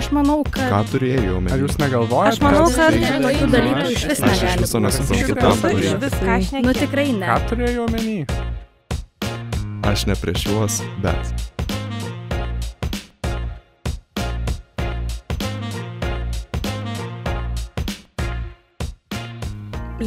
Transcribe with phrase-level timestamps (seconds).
[0.00, 0.70] Aš manau, kad...
[0.72, 1.52] Ką turėjau omeny?
[1.52, 2.30] Ar jūs negalvojate?
[2.32, 5.98] Aš manau, kad tokių dalykų iš vis Aš negali viso nesuprantu, Iš ką viso turėjau.
[6.06, 7.28] Viską aš Nu tikrai ne.
[7.28, 8.16] Ką turėjau omeny?
[9.92, 11.59] Aš ne prieš juos, bet.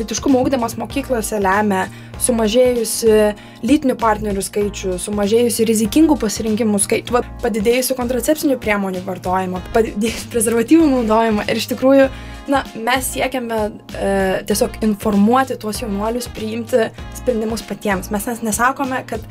[0.03, 1.85] Litiškumo ūkdymas mokyklose lemia
[2.21, 3.13] sumažėjusi
[3.65, 11.47] lytinių partnerių skaičių, sumažėjusi rizikingų pasirinkimų skaičių, padidėjusių kontracepcinių priemonių vartojimą, padidėjusių prezervatyvų naudojimą.
[11.47, 12.09] Ir iš tikrųjų,
[12.51, 14.13] na, mes siekiame e,
[14.49, 18.11] tiesiog informuoti tuos jaunuolius, priimti sprendimus patiems.
[18.13, 19.23] Mes nes nesakome, kad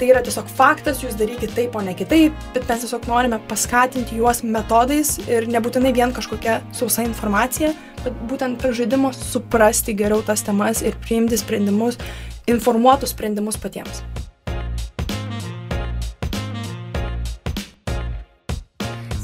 [0.00, 4.16] tai yra tiesiog faktas, jūs darykite taip, o ne kitaip, bet mes tiesiog norime paskatinti
[4.16, 10.40] juos metodais ir nebūtinai vien kažkokia sausa informacija, bet būtent per žaidimą suprasti geriau tas
[10.46, 12.00] temas ir priimti sprendimus,
[12.48, 14.00] informuotus sprendimus patiems.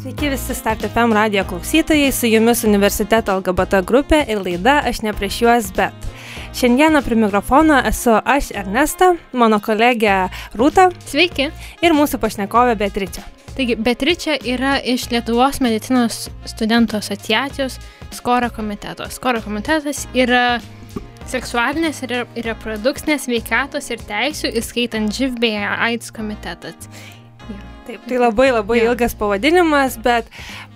[0.02, 5.16] Sveiki visi Start FM radio klausytojai, su jumis universiteto LGBT grupė ir laida Aš ne
[5.16, 6.15] prieš juos, bet.
[6.56, 11.50] Šiandieną prie mikrofono esu aš Ernesta, mano kolegė Rūta Sveiki.
[11.84, 13.24] ir mūsų pašnekovė Beatričia.
[13.58, 17.76] Taigi, Beatričia yra iš Lietuvos medicinos studentų asociacijos
[18.16, 19.04] Skoro komiteto.
[19.12, 20.62] Skoro komitetas yra
[21.28, 22.16] seksualinės ir
[22.48, 26.88] reprodukcinės veikatos ir teisų, įskaitant živ bei AIDS komitetas.
[27.86, 28.90] Taip, tai labai labai Jo.
[28.90, 30.26] ilgas pavadinimas, bet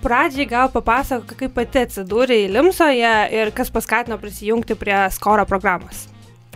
[0.04, 6.06] pradžiai gal papasako, kaip pati atsidūrė į Limsoje ir kas paskatino prisijungti prie Skoro programos.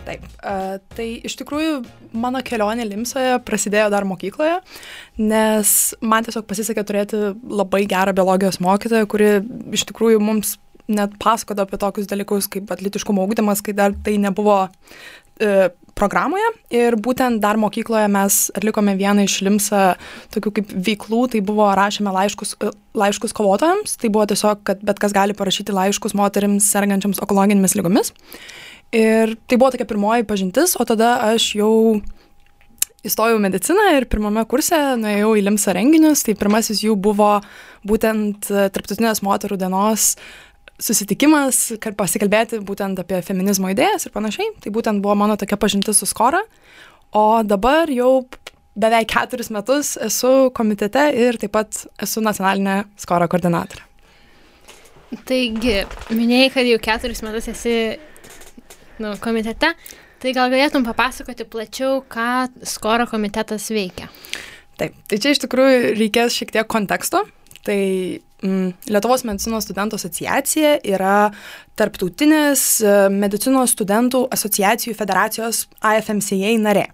[0.05, 1.79] Taip, uh, tai iš tikrųjų
[2.15, 4.59] mano kelionė Limsoje prasidėjo dar mokykloje,
[5.17, 9.31] nes man tiesiog pasisekė turėti labai gerą biologijos mokytoją, kuri
[9.75, 10.55] iš tikrųjų mums
[10.87, 14.67] net pasakojo apie tokius dalykus kaip atletiškumo ūkdymas, kai dar tai nebuvo
[15.95, 16.45] programoje.
[16.75, 19.83] Ir būtent dar mokykloje mes atlikome vieną iš Limsa
[20.35, 24.99] tokių kaip veiklų, tai buvo rašėme laiškus, e, laiškus kovotojams, tai buvo tiesiog, kad bet
[25.01, 28.11] kas gali parašyti laiškus moteriams sergančiams onkologinėmis lygomis.
[28.95, 31.73] Ir tai buvo tokia pirmoji pažintis, o tada aš jau
[33.05, 36.25] įstojau mediciną ir pirmame kurse nuėjau į Limsa renginius.
[36.25, 37.37] Tai pirmasis jų buvo
[37.87, 40.15] būtent e, Tarptautinės moterų dienos
[40.81, 44.51] susitikimas, kad pasikalbėti būtent apie feminizmo idėjas ir panašiai.
[44.63, 46.41] Tai būtent buvo mano tokia pažintis su Skora.
[47.15, 48.25] O dabar jau
[48.75, 53.85] beveik keturis metus esu komitete ir taip pat esu nacionalinė Skora koordinatorė.
[55.25, 55.77] Taigi,
[56.11, 57.75] minėjai, kad jau keturis metus esi
[58.99, 59.71] nu, komitete,
[60.19, 64.09] tai gal galėtum papasakoti plačiau, ką Skoro komitetas veikia.
[64.75, 67.23] Taip, tai čia iš tikrųjų reikės šiek tiek konteksto.
[67.65, 67.79] Tai
[68.89, 71.31] Lietuvos medicinos studentų asociacija yra
[71.79, 76.85] tarptautinės e, medicinos studentų asociacijų federacijos AFMCA narė.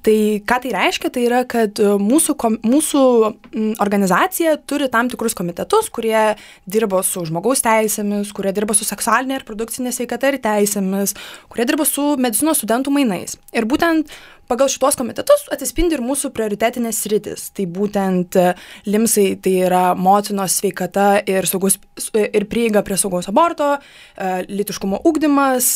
[0.00, 0.16] Tai
[0.48, 5.36] ką tai reiškia, tai yra, kad e, mūsų, kom, mūsų mm, organizacija turi tam tikrus
[5.36, 6.34] komitetus, kurie
[6.64, 11.12] dirba su žmogaus teisėmis, kurie dirba su seksualinė ir produkcinė sveikata ir teisėmis,
[11.52, 13.36] kurie dirba su medicinos studentų mainais.
[13.52, 14.08] Ir būtent
[14.50, 17.48] pagal šitos komitetus atsispindi ir mūsų prioritetinės sritis.
[17.56, 18.48] Tai būtent e,
[18.90, 21.78] limsai tai yra motinos sveikata ir, saugus,
[22.18, 25.70] ir prieiga prie saugaus aborto, e, litiškumo ūkdymas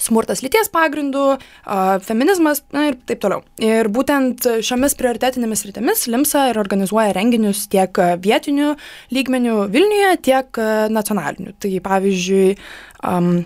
[0.00, 1.24] smurtas lyties pagrindų,
[2.06, 3.42] feminizmas na, ir taip toliau.
[3.60, 8.74] Ir būtent šiomis prioritetinėmis rytimis Limsa ir organizuoja renginius tiek vietinių
[9.14, 10.62] lygmenių Vilniuje, tiek
[10.94, 11.52] nacionalinių.
[11.60, 12.46] Tai pavyzdžiui,
[13.04, 13.42] um,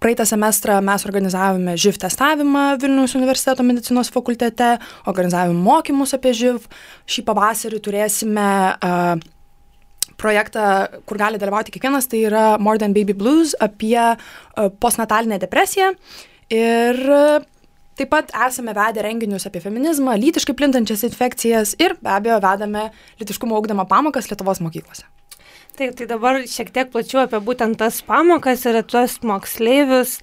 [0.00, 4.78] Praeitą semestrą mes organizavome živ testavimą Vilniaus universiteto medicinos fakultete,
[5.10, 6.64] organizavome mokymus apie živ.
[7.04, 9.20] Šį pavasarį turėsime uh,
[10.16, 10.64] projektą,
[11.04, 15.92] kur gali dalyvauti kiekvienas, tai yra More Than Baby Blues apie uh, postnatalinę depresiją.
[16.48, 17.44] Ir uh,
[18.00, 22.88] taip pat esame vedę renginius apie feminizmą, lytiškai plintančias infekcijas ir be abejo vedame
[23.20, 25.04] litiškumo augdama pamokas Lietuvos mokyklose.
[25.80, 30.18] Taip, tai dabar šiek tiek plačiau apie būtent tas pamokas ir tuos moksleivius.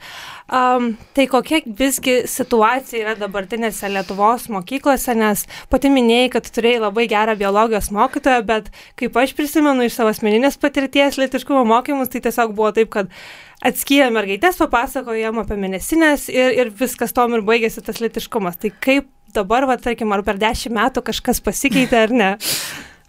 [0.54, 7.08] Um, tai kokia visgi situacija yra dabartinėse Lietuvos mokyklose, nes pati minėjai, kad turėjai labai
[7.10, 8.70] gerą biologijos mokytoją, bet
[9.02, 13.10] kaip aš prisimenu iš savo asmeninės patirties litiškumo mokymus, tai tiesiog buvo taip, kad
[13.66, 18.62] atskyrė mergaitės, papasakojo jam apie mėnesinės ir, ir viskas tom ir baigėsi tas litiškumas.
[18.62, 22.30] Tai kaip dabar, va, tarkim, ar per dešimt metų kažkas pasikeitė ar ne?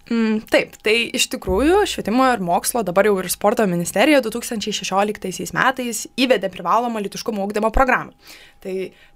[0.08, 6.06] Mm, taip, tai iš tikrųjų švietimo ir mokslo dabar jau ir sporto ministerija 2016 metais
[6.16, 8.14] įvedė privalomą litiškumo ūkdymo programą.
[8.64, 8.74] Tai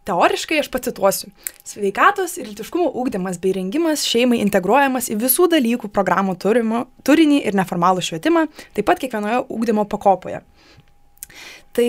[0.08, 1.30] teoriškai aš pacituosiu.
[1.64, 7.56] Sveikatos ir litiškumo ūkdymas bei rengimas šeimai integruojamas į visų dalykų programų turimo, turinį ir
[7.56, 8.44] neformalų švietimą,
[8.76, 10.42] taip pat kiekvienoje ūkdymo pakopoje.
[11.72, 11.88] Tai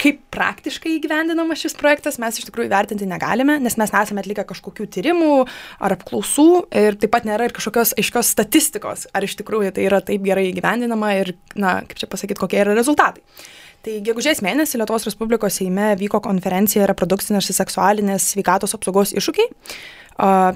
[0.00, 4.86] kaip praktiškai įgyvendinamas šis projektas mes iš tikrųjų vertinti negalime, nes mes nesame atlikę kažkokių
[4.96, 5.32] tyrimų
[5.82, 6.48] ar apklausų
[6.80, 10.48] ir taip pat nėra ir kažkokios aiškios statistikos, ar iš tikrųjų tai yra taip gerai
[10.50, 13.24] įgyvendinama ir, na, kaip čia pasakyti, kokie yra rezultatai.
[13.80, 19.48] Tai gegužės mėnesį Lietuvos Respublikos Seime vyko konferencija reprodukcinės ir seksualinės sveikatos apsaugos iššūkiai.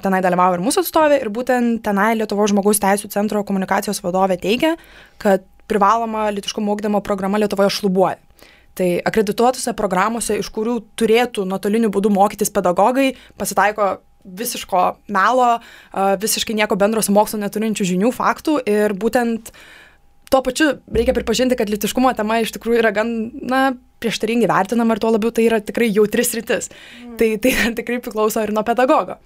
[0.05, 4.75] Tenai dalyvavo ir mūsų atstovė ir būtent tenai Lietuvos žmogaus teisų centro komunikacijos vadovė teigia,
[5.17, 8.19] kad privaloma litiškumo ūkdymo programa Lietuvoje šlubuoja.
[8.75, 13.95] Tai akredituotose programuose, iš kurių turėtų nuotoliniu būdu mokytis pedagogai, pasitaiko
[14.25, 14.83] visiško
[15.13, 15.59] melo,
[15.93, 19.51] visiškai nieko bendro su mokslo neturinčių žinių, faktų ir būtent
[20.33, 23.11] tuo pačiu reikia pripažinti, kad litiškumo tema iš tikrųjų yra gan,
[23.45, 23.61] na,
[24.03, 26.71] prieštaringai vertinama ir tuo labiau tai yra tikrai jautris rytis.
[26.71, 27.17] Mm.
[27.19, 29.19] Tai, tai tikrai priklauso ir nuo pedagogo.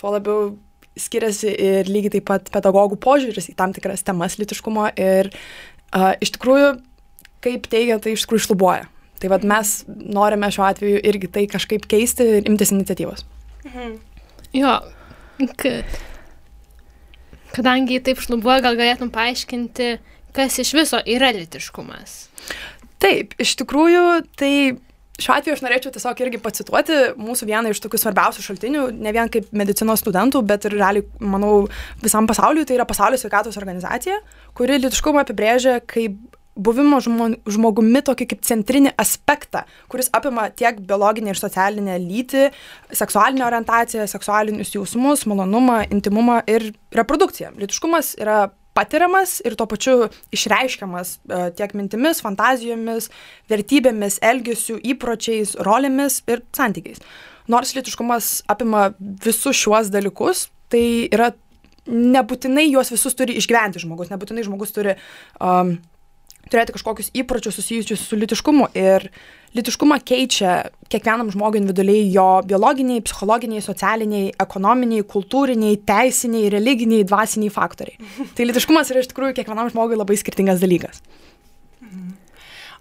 [0.00, 0.54] Tuo labiau
[0.96, 6.32] skiriasi ir lygiai taip pat pedagogų požiūris į tam tikras temas litiškumo ir uh, iš
[6.38, 6.70] tikrųjų,
[7.44, 8.88] kaip teigia, tai iš tikrųjų išlubuoja.
[9.20, 13.24] Tai vad mes norime šiuo atveju irgi tai kažkaip keisti ir imtis iniciatyvos.
[13.66, 13.96] Mhm.
[14.56, 14.78] Jo,
[15.60, 15.96] kad,
[17.56, 19.96] kadangi taip šlubuoja, gal galėtum paaiškinti,
[20.36, 22.26] kas iš viso yra litiškumas.
[23.02, 24.04] Taip, iš tikrųjų,
[24.40, 24.52] tai
[25.20, 29.30] šiuo atveju aš norėčiau tiesiog irgi pacituoti mūsų vieną iš tokių svarbiausių šaltinių, ne vien
[29.32, 31.66] kaip medicinos studentų, bet ir realiai, manau,
[32.02, 34.18] visam pasauliu, tai yra Pasaulio sveikatos organizacija,
[34.56, 41.32] kuri litiškumą apibrėžia kaip buvimo žmo, žmogumi tokį kaip centrinį aspektą, kuris apima tiek biologinę
[41.32, 42.48] ir socialinę lytį,
[42.96, 47.52] seksualinę orientaciją, seksualinius jausmus, malonumą, intimumą ir reprodukciją.
[47.60, 53.08] Lytiškumas yra patiriamas ir tuo pačiu išreiškiamas e, tiek mintimis, fantazijomis,
[53.52, 57.00] vertybėmis, elgesiu, įpročiais, rolėmis ir santykiais.
[57.52, 61.30] Nors lytiškumas apima visus šiuos dalykus, tai yra
[61.86, 64.96] nebūtinai juos visus turi išgyventi žmogus, nebūtinai žmogus turi
[65.38, 65.76] um,
[66.50, 69.08] turėti kažkokius įpročius susijusius su litiškumu ir
[69.56, 70.56] litiškumą keičia
[70.92, 77.96] kiekvienam žmogui individualiai jo biologiniai, psichologiniai, socialiniai, ekonominiai, kultūriniai, teisiniai, religiniai, dvasiniai faktoriai.
[78.36, 81.00] Tai litiškumas yra iš tikrųjų kiekvienam žmogui labai skirtingas dalykas.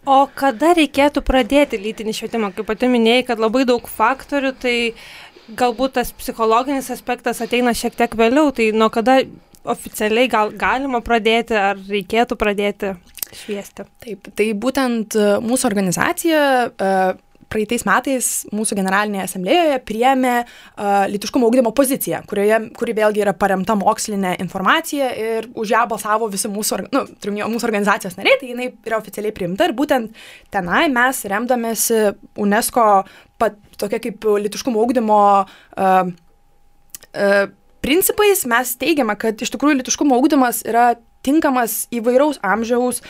[0.06, 2.52] O kada reikėtų pradėti lytinį švietimą?
[2.54, 4.76] Kaip pati minėjai, kad labai daug faktorių, tai
[5.58, 9.24] galbūt tas psichologinis aspektas ateina šiek tiek vėliau, tai nuo kada
[9.66, 12.94] oficialiai gal galima pradėti ar reikėtų pradėti?
[13.44, 13.86] Šviesti.
[14.06, 16.92] Taip, tai būtent e, mūsų organizacija e,
[17.52, 23.76] praeitais metais mūsų generalinėje asamblėjoje priėmė uh, litiškumo augdymo poziciją, kurioje, kuri vėlgi yra paremta
[23.80, 27.04] mokslinė informacija ir už ją balsavo visi mūsų, nu,
[27.54, 32.02] mūsų organizacijos nariai, tai jinai yra oficialiai priimta ir būtent tenai mes remdamėsi
[32.42, 32.88] UNESCO
[33.42, 36.10] pat, tokia kaip litiškumo augdymo uh,
[37.14, 37.44] uh,
[37.86, 40.96] principais mes teigiame, kad iš tikrųjų litiškumo augdymas yra
[41.26, 43.02] tinkamas įvairaus amžiaus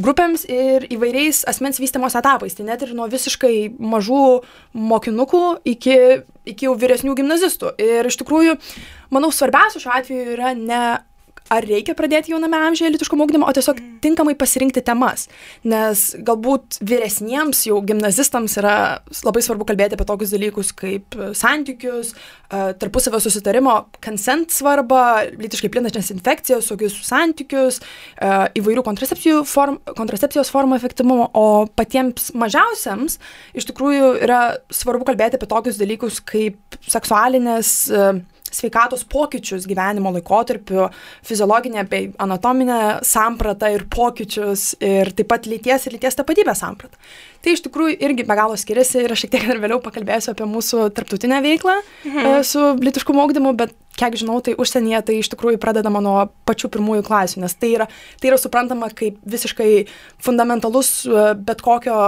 [0.00, 2.54] grupėms ir įvairiais asmens vystimos etapais.
[2.56, 4.24] Tai net ir nuo visiškai mažų
[4.74, 5.44] mokinukų
[5.74, 5.98] iki,
[6.54, 7.74] iki jau vyresnių gimnazistų.
[7.82, 8.58] Ir iš tikrųjų,
[9.14, 10.84] manau, svarbiausia šiuo atveju yra ne
[11.52, 13.96] ar reikia pradėti jauname amžiuje litiškumo ugdymą, o tiesiog mm.
[14.04, 15.26] tinkamai pasirinkti temas.
[15.68, 18.76] Nes galbūt vyresniems jau gimnazistams yra
[19.26, 22.14] labai svarbu kalbėti apie tokius dalykus kaip santykius,
[22.80, 25.02] tarpusavio susitarimo, consent svarbą,
[25.36, 27.80] lytiškai plintačias infekcijas, tokius santykius,
[28.56, 28.84] įvairių
[29.48, 33.18] form, kontracepcijos formų efektyvumo, o patiems mažiausiams
[33.54, 34.42] iš tikrųjų yra
[34.72, 37.90] svarbu kalbėti apie tokius dalykus kaip seksualinės
[38.54, 40.88] sveikatos pokyčius gyvenimo laikotarpiu,
[41.26, 46.98] fiziologinę bei anatominę sampratą ir pokyčius ir taip pat lyties ir lyties tapatybės sampratą.
[47.44, 50.46] Tai iš tikrųjų irgi be galo skiriasi ir aš šiek tiek ir vėliau pakalbėsiu apie
[50.48, 52.28] mūsų tarptautinę veiklą mhm.
[52.30, 56.16] E, su litiškumo ugdymu, bet kiek žinau, tai užsienyje tai iš tikrųjų pradedama nuo
[56.48, 57.88] pačių pirmųjų klasių, nes tai yra,
[58.22, 59.84] tai yra suprantama kaip visiškai
[60.24, 61.98] fundamentalus e, bet kokio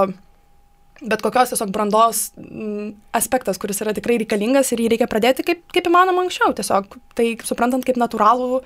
[1.02, 5.62] bet kokios tiesiog brandos m, aspektas, kuris yra tikrai reikalingas ir jį reikia pradėti kaip,
[5.74, 8.62] kaip įmanoma anksčiau, tiesiog tai suprantant kaip natūralų,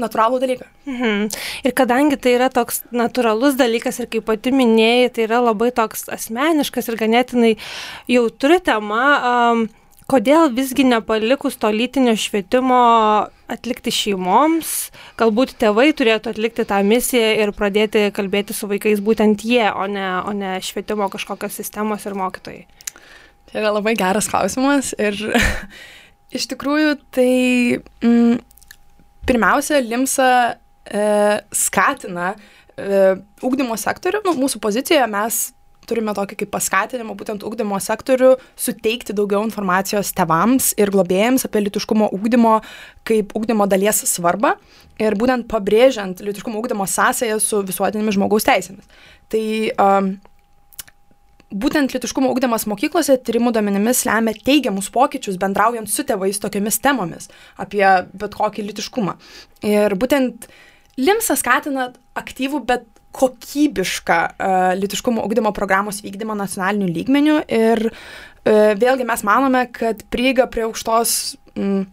[0.00, 0.68] natūralų dalyką.
[0.88, 1.28] Mhm.
[1.68, 6.08] Ir kadangi tai yra toks natūralus dalykas ir kaip pati minėjai, tai yra labai toks
[6.14, 7.54] asmeniškas ir ganėtinai
[8.10, 9.66] jautri tema, um,
[10.10, 12.80] kodėl visgi nepalikus to lytinio švietimo
[13.50, 14.72] atlikti šeimoms,
[15.20, 20.06] galbūt tėvai turėtų atlikti tą misiją ir pradėti kalbėti su vaikais būtent jie, o ne,
[20.24, 22.64] o ne švietimo kažkokios sistemos ir mokytojai?
[23.50, 25.18] Tai yra labai geras klausimas ir
[26.36, 27.30] iš tikrųjų tai
[28.04, 28.40] mm,
[29.28, 30.30] pirmiausia, Limsa
[30.84, 31.04] e,
[31.54, 32.32] skatina
[32.76, 35.44] e, ugdymo sektorių, nu, mūsų pozicijoje mes
[35.88, 42.10] turime tokį kaip paskatinimą būtent ugdymo sektorių suteikti daugiau informacijos tevams ir globėjams apie litiškumo
[42.16, 42.58] ugdymo
[43.08, 44.54] kaip ugdymo dalies svarbą
[45.02, 48.84] ir būtent pabrėžiant litiškumo ugdymo sąsąją su visuotinėmis žmogaus teisėmis.
[49.32, 49.44] Tai
[49.86, 50.12] um,
[51.54, 57.84] būtent litiškumo ugdymas mokyklose tyrimų duomenimis lemia teigiamus pokyčius bendraujant su tėvais tokiomis temomis apie
[58.12, 59.18] bet kokį litiškumą.
[59.64, 60.48] Ir būtent
[61.00, 62.84] Limsa skatina aktyvų, bet
[63.14, 70.48] kokybišką uh, litiškumo ugdymo programos vykdymą nacionaliniu lygmeniu ir uh, vėlgi mes manome, kad prieiga
[70.50, 71.84] prie aukštos, mm,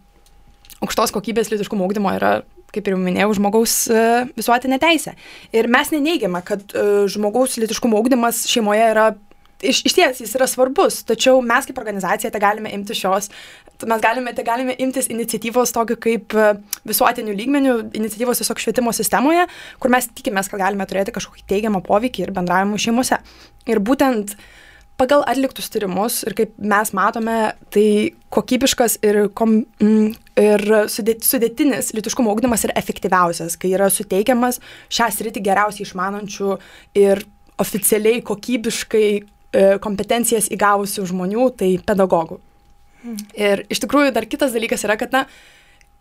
[0.82, 2.40] aukštos kokybės litiškumo ugdymo yra
[2.72, 5.14] kaip ir minėjau, žmogaus uh, visuotinė teisė.
[5.52, 6.72] Ir mes neneigiame, kad
[7.12, 9.10] žmogaus litiškumo ugdymas šeimoje yra
[9.62, 13.30] iš, iš ties jis yra svarbus, tačiau mes kaip organizacija tai galime imti šios,
[13.88, 16.48] mes galime, tai galime imtis iniciatyvos tokio kaip e,
[16.88, 19.46] visuotinių lygmenių, iniciatyvos tiesiog švietimo sistemoje,
[19.82, 23.18] kur mes tikimės, kad galime turėti kažkokį teigiamą poveikį ir bendravimą šeimose.
[23.70, 24.36] Ir būtent
[25.00, 27.36] pagal atliktus tyrimus ir kaip mes matome,
[27.74, 27.86] tai
[28.34, 30.08] kokybiškas ir, kom, mm,
[30.42, 34.60] ir sudėtinis litiškumo ugdymas yra efektyviausias, kai yra suteikiamas
[34.92, 36.56] šią sritį geriausiai išmanančių
[37.02, 37.24] ir
[37.62, 39.06] oficialiai kokybiškai
[39.84, 42.38] kompetencijas įgavusių žmonių, tai pedagogų.
[43.02, 43.18] Hmm.
[43.34, 45.24] Ir iš tikrųjų dar kitas dalykas yra, kad, na,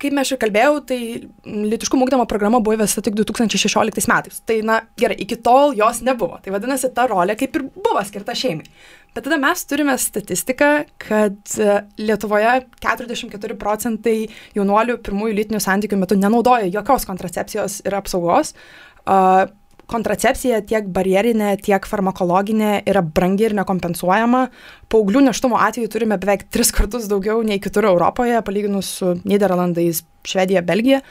[0.01, 0.99] kaip mes ir kalbėjau, tai
[1.45, 4.41] litiškumo ugdymo programa buvo įvesta tik 2016 metais.
[4.47, 6.39] Tai, na, gerai, iki tol jos nebuvo.
[6.41, 8.69] Tai vadinasi, ta rolė kaip ir buvo skirta šeimai.
[9.11, 10.69] Bet tada mes turime statistiką,
[11.03, 14.15] kad e, Lietuvoje 44 procentai
[14.55, 18.55] jaunuolių pirmųjų lytinių santykių metu nenaudoja jokios kontracepcijos ir apsaugos.
[19.01, 19.49] Uh,
[19.91, 24.45] kontracepcija tiek barjerinė, tiek farmakologinė yra brangi ir nekompensuojama.
[24.91, 30.63] Paauglių neštumo atveju turime beveik tris kartus daugiau nei kitur Europoje, palyginus su Niderlandais, Švedija,
[30.65, 31.01] Belgija.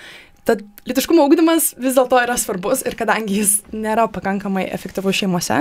[0.49, 5.61] Tad litiškumo ūkdymas vis dėlto yra svarbus ir kadangi jis nėra pakankamai efektyvus šeimose,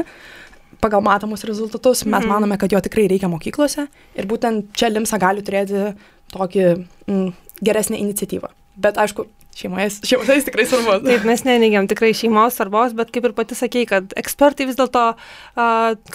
[0.80, 2.32] pagal matomus rezultatus, mes mm.
[2.32, 5.92] manome, kad jo tikrai reikia mokyklose ir būtent čia Limsa gali turėti
[6.32, 7.28] tokį mm,
[7.66, 8.54] geresnę iniciatyvą.
[8.80, 9.26] Bet aišku,
[9.60, 11.04] šeimoje, šeimoje jis tikrai svarbus.
[11.06, 15.06] Taip, mes neneigiam tikrai šeimos svarbos, bet kaip ir pati sakei, kad ekspertai vis dėlto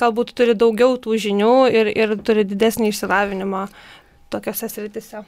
[0.01, 3.67] galbūt turi daugiau tų žinių ir, ir turi didesnį išsilavinimą
[4.33, 5.25] tokiuose sritise.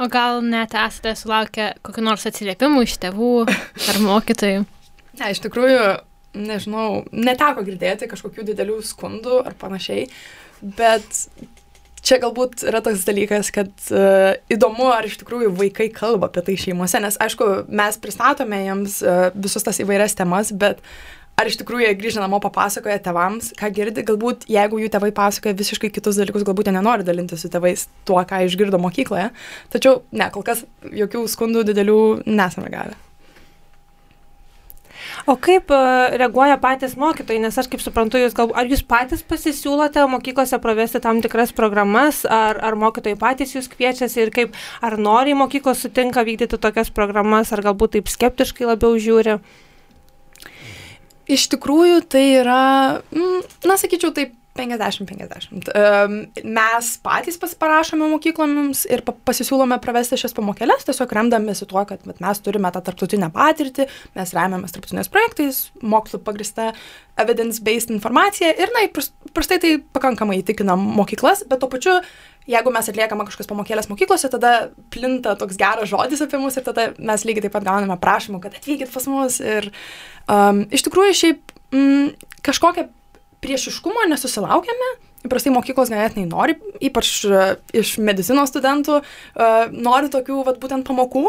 [0.00, 4.62] O gal net esate sulaukę kokiu nors atsiliepimu iš tėvų ar mokytojų?
[5.20, 5.82] Ne, iš tikrųjų,
[6.40, 10.06] nežinau, neteko girdėti kažkokių didelių skundų ar panašiai,
[10.62, 11.26] bet
[12.02, 16.58] čia galbūt yra toks dalykas, kad uh, įdomu, ar iš tikrųjų vaikai kalba apie tai
[16.60, 20.82] šeimose, nes aišku, mes pristatome jiems uh, visus tas įvairias temas, bet
[21.38, 25.56] ar iš tikrųjų jie grįžę namo papasakoja tevams, ką girdi, galbūt jeigu jų tėvai pasakoja
[25.58, 29.30] visiškai kitus dalykus, galbūt jie nenori dalinti su tėvais tuo, ką išgirdo mokykloje.
[29.72, 32.98] Tačiau, ne, kol kas jokių skundų didelių nesame gavę.
[35.26, 35.78] O kaip e,
[36.18, 41.02] reaguoja patys mokytojai, nes aš kaip suprantu, jūs gal, ar jūs patys pasisiūlote mokyklose pravesti
[41.04, 46.26] tam tikras programas, ar, ar mokytojai patys jūs kviečiasi ir kaip, ar nori mokyklos sutinka
[46.26, 49.38] vykdyti tokias programas, ar galbūt taip skeptiškai labiau žiūri?
[51.30, 52.62] Iš tikrųjų, tai yra,
[53.14, 55.70] mm, na, sakyčiau, taip 50-50.
[56.44, 62.72] Mes patys parašome mokykloms ir pasisiūlome pravesti šias pamokėlės, tiesiog remdamėsi tuo, kad mes turime
[62.74, 66.72] tą tarptautinę patirtį, mes remiamės tarptautiniais projektais, mokslu pagrista
[67.20, 68.84] evidence-based informacija ir, na,
[69.32, 71.98] prastai tai pakankamai įtikina mokyklas, bet tuo pačiu
[72.50, 74.52] jeigu mes atliekame kažkokias pamokėlės mokyklose, tada
[74.92, 78.56] plinta toks geras žodis apie mus ir tada mes lygiai taip pat gauname prašymų, kad
[78.58, 79.38] atvykit pas mus.
[79.38, 79.70] Ir
[80.26, 82.10] um, iš tikrųjų šiaip mm,
[82.44, 82.88] kažkokią
[83.42, 84.92] priešiškumo nesusilaukėme.
[85.22, 91.28] Įprastai mokyklos ganėtinai nori, ypač uh, iš medicinos studentų, uh, nori tokių vat, būtent pamokų.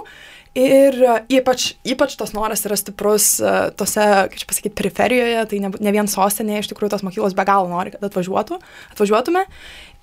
[0.57, 5.61] Ir uh, ypač, ypač tas noras yra stiprus uh, tose, kaip čia pasakyti, periferijoje, tai
[5.61, 8.57] ne, ne vien sostinėje, iš tikrųjų tos mokyklos be galo nori, kad atvažiuotų,
[8.95, 9.45] atvažiuotume.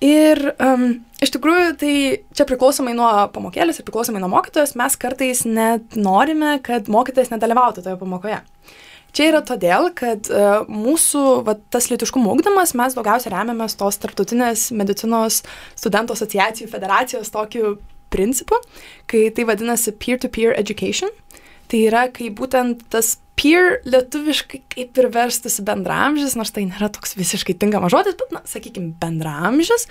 [0.07, 0.85] Ir um,
[1.21, 1.95] iš tikrųjų tai
[2.33, 7.85] čia priklausomai nuo pamokėlės ir priklausomai nuo mokytojos, mes kartais net norime, kad mokytojas nedalyvautų
[7.85, 8.39] toje pamokoje.
[9.17, 14.69] Čia yra todėl, kad uh, mūsų va, tas litiškumo ugdymas mes daugiausia remiamės tos tarptautinės
[14.77, 15.43] medicinos
[15.79, 17.79] studentų asociacijų federacijos tokiu
[18.11, 18.59] principu,
[19.11, 21.11] kai tai vadinasi peer-to-peer -peer education.
[21.71, 27.15] Tai yra, kai būtent tas peer lietuviškai kaip ir verstųsi bendramžis, nors tai nėra toks
[27.17, 29.87] visiškai tinkamas žodis, bet, na, sakykime, bendramžis,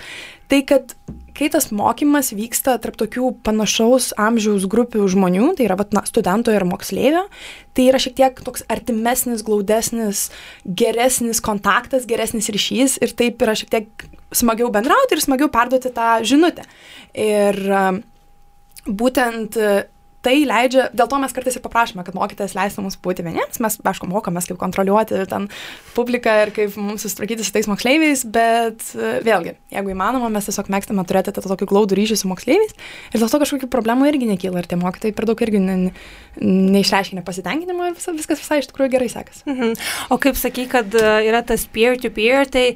[0.52, 0.94] tai kad
[1.34, 6.54] kai tas mokymas vyksta tarp tokių panašaus amžiaus grupių žmonių, tai yra, vat, na, studento
[6.54, 7.24] ir moksleivio,
[7.74, 10.28] tai yra šiek tiek toks artimesnis, glaudesnis,
[10.64, 16.20] geresnis kontaktas, geresnis ryšys ir taip yra šiek tiek smagiau bendrauti ir smagiau perduoti tą
[16.28, 16.68] žinutę.
[17.18, 17.58] Ir
[18.86, 19.58] būtent
[20.24, 23.78] tai leidžia, dėl to mes kartais ir paprašome, kad mokytojas leistų mums būti vieniems, mes,
[23.92, 25.48] aišku, mokomės, kaip kontroliuoti ten
[25.96, 30.68] publiką ir kaip mums susitvarkyti su tais moksleiviais, bet e, vėlgi, jeigu įmanoma, mes tiesiog
[30.72, 32.76] mėgstame turėti tą tokį glaudų ryšį su moksleiviais
[33.14, 35.76] ir dėl to kažkokių problemų irgi nekyla ir tie mokytojai per daug irgi ne,
[36.40, 39.46] neišreiškia nepasitenkinimo ir visas, viskas visai iš tikrųjų gerai sekasi.
[39.48, 39.76] Mhm.
[40.12, 42.66] O kaip sakai, kad e, yra tas peer-to-peer, -peer, tai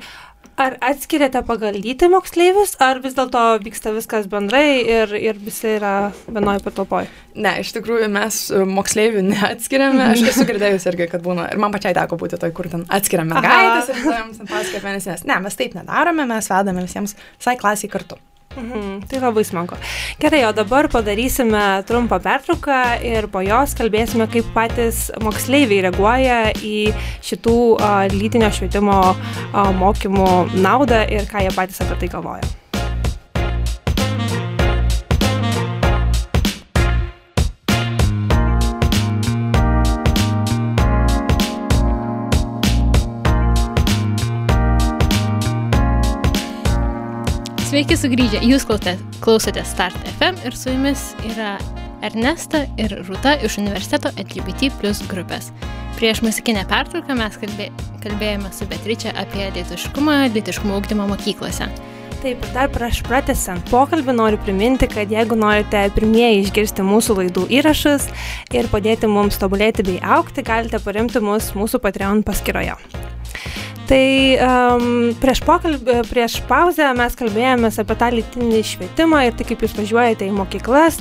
[0.55, 6.13] Ar atskiriate pagal lytį moksleivius, ar vis dėlto vyksta viskas bendrai ir, ir visi yra
[6.29, 7.09] vienoje patalpoje?
[7.35, 10.05] Ne, iš tikrųjų mes e, moksleivių neatskiriame.
[10.13, 11.49] Aš esu girdėjus irgi, kad būna.
[11.51, 15.27] Ir man pačiai teko būti toj, kur ten atskiriame mergaitės ir jiems ten pasakoja mėnesinės.
[15.27, 18.21] Ne, mes taip nedarome, mes vedame visiems visai klasiai kartu.
[18.55, 19.77] Mhm, tai labai smagu.
[20.23, 26.77] Gerai, o dabar padarysime trumpą pertrauką ir po jos kalbėsime, kaip patys moksleiviai reaguoja į
[27.25, 32.63] šitų a, lytinio švietimo a, mokymų naudą ir ką jie patys apie tai galvoja.
[47.75, 51.57] Sveiki sugrįžę, jūs klausotės, Start FM ir su jumis yra
[52.07, 55.49] Ernesta ir Rūta iš universiteto LGBT plus grupės.
[55.97, 57.66] Prieš muzikinę pertrauką mes kalbė,
[58.04, 61.66] kalbėjome su Beatričia apie lytiškumą, lytiškumo ūkdymo mokyklose.
[62.23, 67.49] Taip, ir dar prieš pratesant pokalbį noriu priminti, kad jeigu norite pirmieji išgirsti mūsų laidų
[67.59, 68.07] įrašus
[68.54, 72.78] ir padėti mums tobulėti bei aukti, galite paremti mus mūsų Patreon paskyroje.
[73.85, 74.05] Tai
[74.41, 74.85] um,
[75.21, 80.25] prieš, pokalbį, prieš pauzę mes kalbėjomės apie tą lytinį švietimą ir tai, kaip jūs važiuojate
[80.25, 80.97] į mokyklas.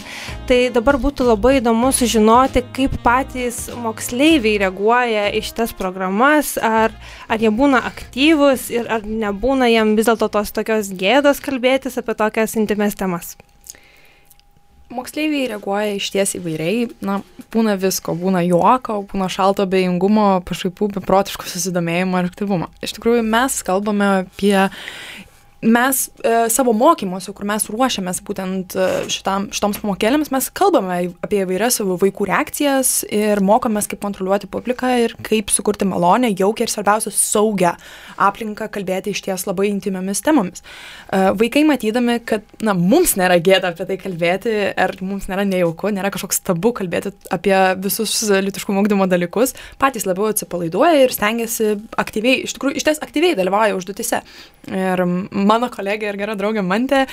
[0.50, 6.92] Tai dabar būtų labai įdomu sužinoti, kaip patys moksleiviai reaguoja į šitas programas, ar,
[7.32, 12.20] ar jie būna aktyvus ir ar nebūna jiem vis dėlto tos tokios gėdos kalbėtis apie
[12.20, 13.38] tokias intimes temas.
[14.94, 17.20] Moksleiviai reaguoja iš ties įvairiai, na,
[17.54, 22.70] būna visko, būna juoko, būna šalto bejingumo, pašaipų, beprotiško susidomėjimo ir aktyvumo.
[22.86, 24.56] Iš tikrųjų, mes kalbame apie
[25.64, 31.42] mes e, savo mokymuose, kur mes ruošiamės būtent e, šitam, šitoms pamokėlėms, mes kalbame apie
[31.44, 37.14] įvairias vaikų reakcijas ir mokomės, kaip kontroliuoti publiką ir kaip sukurti malonę, jaukę ir svarbiausia
[37.16, 37.74] saugią
[38.22, 40.64] aplinką kalbėti iš ties labai intimiomis temomis.
[40.64, 45.94] E, vaikai matydami, kad na, mums nėra gėda apie tai kalbėti, ar mums nėra nejauku,
[45.96, 52.44] nėra kažkoks tabu kalbėti apie visus litiškumo ugdymo dalykus, patys labiau atsipalaiduoja ir stengiasi aktyviai,
[52.48, 54.24] iš tikrųjų, iš ties aktyviai dalyvauja užduotise.
[54.64, 55.02] Ir
[55.54, 57.06] mano kolegė ir gera draugė Mantė,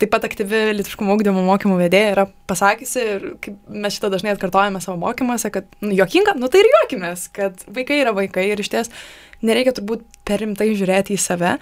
[0.00, 3.26] taip pat aktyvi litiškumo ugdymo mokymų vedėja, yra pasakysi, ir
[3.68, 8.00] mes šitą dažnai atkartojame savo mokymuose, kad nu, juokinga, nu tai ir juokimės, kad vaikai
[8.02, 8.92] yra vaikai ir iš ties
[9.42, 11.56] nereikia turbūt perimtai žiūrėti į save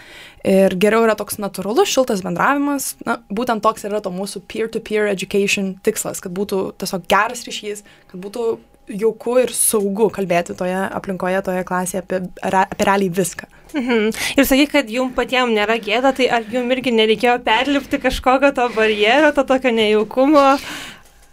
[0.47, 5.15] ir geriau yra toks natūralus, šiltas bendravimas, na, būtent toks yra to mūsų peer-to-peer -peer
[5.15, 8.59] education tikslas, kad būtų tiesiog geras ryšys, kad būtų
[8.91, 13.49] jauku ir saugu kalbėti toje aplinkoje, toje klasėje apie, apie realiai viską.
[13.77, 14.13] Mhm.
[14.37, 18.71] Ir sakai, kad jums patiems nėra gėda, tai ar jums irgi nereikėjo perlipti kažkokio to
[18.77, 20.47] barjero, to tokio nejaukumo?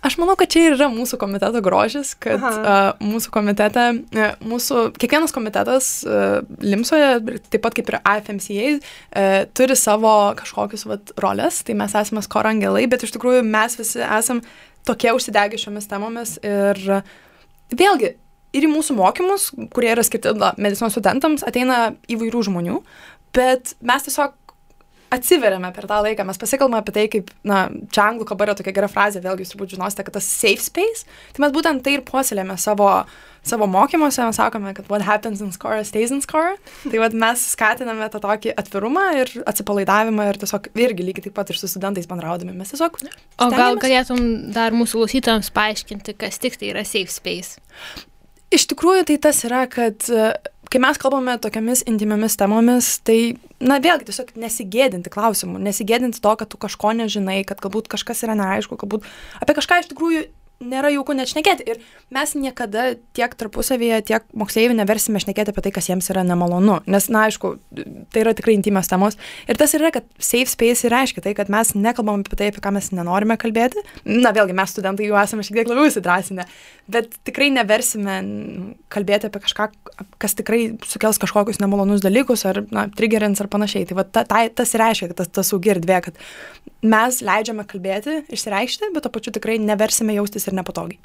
[0.05, 2.51] Aš manau, kad čia ir yra mūsų komiteto grožis, kad Aha.
[2.93, 9.39] uh, mūsų komitete, uh, mūsų, kiekvienas komitetas uh, Limsoje, taip pat kaip ir AFMCA, uh,
[9.57, 14.45] turi savo kažkokius vat, rolės, tai mes esame skorangelai, bet iš tikrųjų mes visi esame
[14.87, 17.17] tokie užsidegę šiomis temomis ir uh,
[17.73, 18.13] vėlgi,
[18.55, 22.81] ir į mūsų mokymus, kurie yra skirti na, medicinos studentams, ateina įvairių žmonių,
[23.35, 24.35] bet mes tiesiog
[25.13, 28.73] atsiveriame per tą laiką, mes pasikalbame apie tai, kaip, na, čia anglų kalba yra tokia
[28.75, 31.05] gera frazė, vėlgi jūs turbūt žinosite, kad tas safe space,
[31.35, 32.89] tai mes būtent tai ir puoselėme savo,
[33.47, 37.45] savo mokymuose, mes sakome, kad what happens in score stays in score, tai vad mes
[37.53, 42.09] skatiname tą tokį atvirumą ir atsipalaidavimą ir tiesiog irgi lygiai taip pat ir su studentais
[42.09, 42.99] bendraudami, mes tiesiog.
[43.39, 47.63] O gal galėtum dar mūsų klausytojams paaiškinti, kas tik tai yra safe space?
[48.53, 50.29] Iš tikrųjų, tai tas yra, kad e,
[50.71, 56.51] kai mes kalbame tokiamis intimiomis temomis, tai, na, vėlgi, tiesiog nesigėdinti klausimų, nesigėdinti to, kad
[56.51, 59.07] tu kažko nežinai, kad galbūt kažkas yra neaišku, galbūt
[59.41, 60.27] apie kažką iš tikrųjų
[60.63, 61.65] nėra jauku net šnekėti.
[61.69, 61.81] Ir
[62.13, 66.79] mes niekada tiek tarpusavėje, tiek moksleivių neversime šnekėti apie tai, kas jiems yra nemalonu.
[66.89, 67.53] Nes, na, aišku,
[68.13, 69.19] tai yra tikrai intimios temos.
[69.49, 72.63] Ir tas yra, kad safe space ir reiškia tai, kad mes nekalbam apie tai, apie
[72.63, 73.83] ką mes nenorime kalbėti.
[74.07, 76.47] Na, vėlgi, mes studentai jau esame šiek tiek labiau įsidrasinę.
[76.89, 78.17] Bet tikrai neversime
[78.93, 79.69] kalbėti apie kažką,
[80.21, 83.85] kas tikrai sukels kažkokius nemalonus dalykus ar, na, triggerins ar panašiai.
[83.89, 86.21] Tai va, ta, ta, tas reiškia, kad tas, tas saugi erdvė, kad
[86.87, 90.99] mes leidžiame kalbėti, išsireikšti, bet to pačiu tikrai neversime jaustis ir nepatogiai.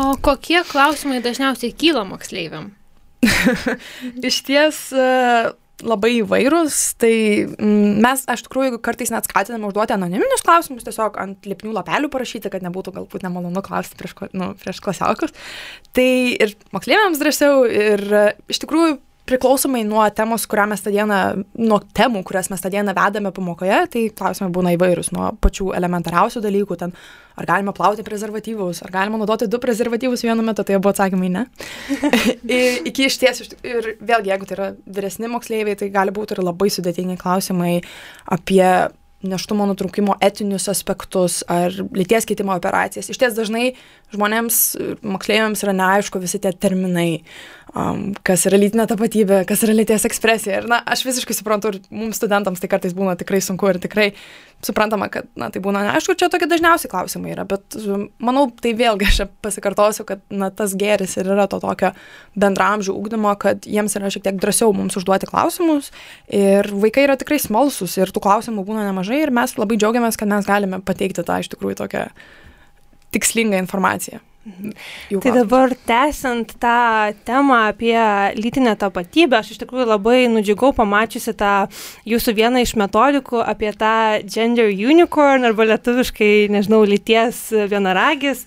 [0.00, 2.70] O kokie klausimai dažniausiai kyla moksleiviam?
[4.28, 5.08] Iš ties e,
[5.86, 7.12] labai įvairūs, tai
[7.60, 12.64] mes, aš tikrųjų, kartais net skatiname užduoti anoniminius klausimus, tiesiog ant lipnių lapelių parašyti, kad
[12.64, 15.34] nebūtų galbūt nemalonu klausti prieš, nu, prieš klasiokus.
[15.96, 18.98] Tai ir moksleiviams drąsiau, ir e, iš tikrųjų
[19.32, 21.18] priklausomai nuo temos, kurią mes tą dieną,
[21.64, 26.44] nuo temų, kurias mes tą dieną vedame pamokoje, tai klausimai būna įvairūs, nuo pačių elementariausių
[26.44, 26.94] dalykų, ten
[27.40, 31.46] ar galima plauti prezervatyvus, ar galima naudoti du prezervatyvus vienu metu, tai buvo atsakymai ne.
[32.90, 36.68] Iki iš ties, ir vėlgi, jeigu tai yra vyresni moksleiviai, tai gali būti ir labai
[36.72, 37.78] sudėtingi klausimai
[38.36, 38.66] apie
[39.22, 43.10] neštumo nutraukimo etinius aspektus ar lyties keitimo operacijas.
[43.12, 43.72] Iš ties dažnai
[44.12, 44.60] žmonėms,
[45.06, 47.22] moksleiviams yra neaišku visi tie terminai,
[47.74, 50.60] um, kas yra lytinė tapatybė, kas yra lyties ekspresija.
[50.60, 54.10] Ir, na, aš visiškai suprantu, ir mums studentams tai kartais būna tikrai sunku ir tikrai
[54.62, 57.76] suprantama, kad, na, tai būna neaišku, čia tokie dažniausi klausimai yra, bet
[58.22, 61.92] manau, tai vėlgi aš pasikartosiu, kad, na, tas geris ir yra to tokio
[62.38, 65.90] bendramžių ūkdymo, kad jiems yra šiek tiek drąsiau mums užduoti klausimus
[66.30, 70.30] ir vaikai yra tikrai smalsus ir tų klausimų būna nemažai ir mes labai džiaugiamės, kad
[70.30, 72.06] mes galime pateikti tą iš tikrųjų tokią
[73.12, 74.22] tikslingą informaciją.
[75.22, 77.94] Tai dabar tęsiant tą temą apie
[78.34, 81.52] lytinę tapatybę, aš iš tikrųjų labai nudžiugau pamačiusi tą
[82.10, 83.92] jūsų vieną iš metodikų apie tą
[84.26, 88.42] gender unicorn arba lietuviškai, nežinau, lyties vienaragis,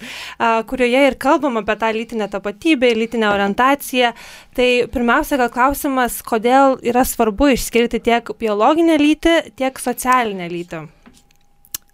[0.67, 4.11] kurioje ir kalbam apie tą lytinę tapatybę, lytinę orientaciją.
[4.55, 10.87] Tai pirmiausia, gal klausimas, kodėl yra svarbu išskirti tiek biologinę lytį, tiek socialinę lytį?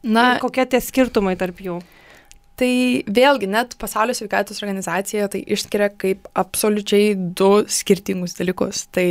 [0.09, 1.83] Na, ir kokie tie skirtumai tarp jų?
[2.61, 2.73] Tai
[3.09, 8.83] vėlgi net pasaulio sveikatos organizacija tai išskiria kaip absoliučiai du skirtingus dalykus.
[8.93, 9.05] Tai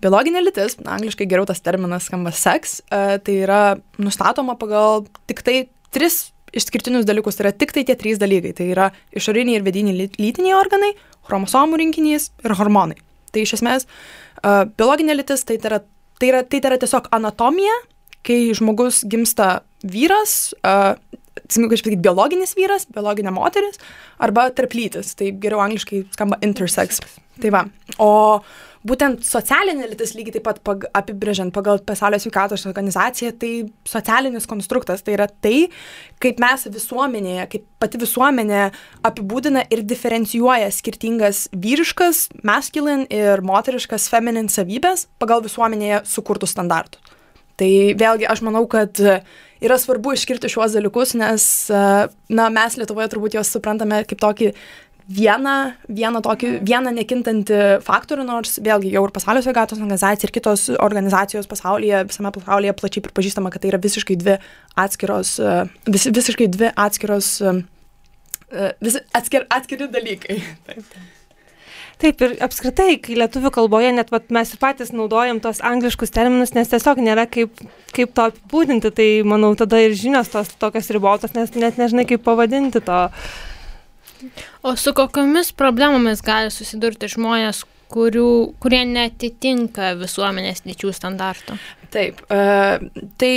[0.00, 3.60] biologinė lytis, na, angliškai geriau tas terminas skamba seks, e, tai yra
[4.00, 5.58] nustatoma pagal tik tai
[5.92, 8.54] tris išskirtinius dalykus, tai yra tik tai tie trys dalykai.
[8.56, 10.94] Tai yra išoriniai ir vidiniai lytiniai organai,
[11.28, 12.96] chromosomų rinkinys ir hormonai.
[13.28, 15.82] Tai iš esmės e, biologinė lytis tai yra,
[16.16, 17.76] tai yra, tai yra tiesiog anatomija,
[18.26, 20.96] kai žmogus gimsta vyras, uh,
[21.46, 23.80] atsimenu, kaip sakyti, biologinis vyras, biologinė moteris
[24.22, 27.00] arba tarplytis, tai geriau angliškai skamba intersex.
[27.42, 27.66] Tai va.
[28.00, 28.10] O
[28.86, 33.50] būtent socialinė lytis lygiai taip pat pag, apibrėžiant pagal pasaulio sveikatos organizaciją, tai
[33.88, 35.66] socialinis konstruktas, tai yra tai,
[36.22, 38.62] kaip mes visuomenėje, kaip pati visuomenė
[39.06, 47.02] apibūdina ir diferencijuoja skirtingas vyriškas, masculine ir moteriškas feminine savybės pagal visuomenėje sukurtų standartų.
[47.56, 49.00] Tai vėlgi aš manau, kad
[49.64, 54.50] yra svarbu išskirti šiuos dalykus, nes na, mes Lietuvoje turbūt juos suprantame kaip tokį
[55.06, 55.54] vieną,
[55.88, 61.46] vieną, tokį, vieną nekintantį faktorių, nors vėlgi jau ir pasaulio sveikatos organizacija ir kitos organizacijos
[61.50, 64.38] pasaulyje, visame pasaulyje plačiai pripažįstama, kad tai yra visiškai dvi
[64.82, 65.36] atskiros,
[65.86, 67.36] vis, visiškai dvi atskiros,
[68.82, 70.40] vis, atskir, atskiri dalykai.
[70.66, 70.98] Taip.
[71.96, 76.52] Taip, ir apskritai, kai lietuvių kalboje net vat, mes ir patys naudojam tos angliškus terminus,
[76.52, 77.56] nes tiesiog nėra kaip,
[77.96, 82.24] kaip to apibūdinti, tai manau tada ir žinios tos tokios ribotos, nes net nežinai, kaip
[82.26, 82.98] pavadinti to.
[84.60, 88.28] O su kokiamis problemomis gali susidurti žmonės, kurių,
[88.60, 91.56] kurie netitinka visuomenės lyčių standartų?
[91.94, 92.76] Taip, uh,
[93.16, 93.32] tai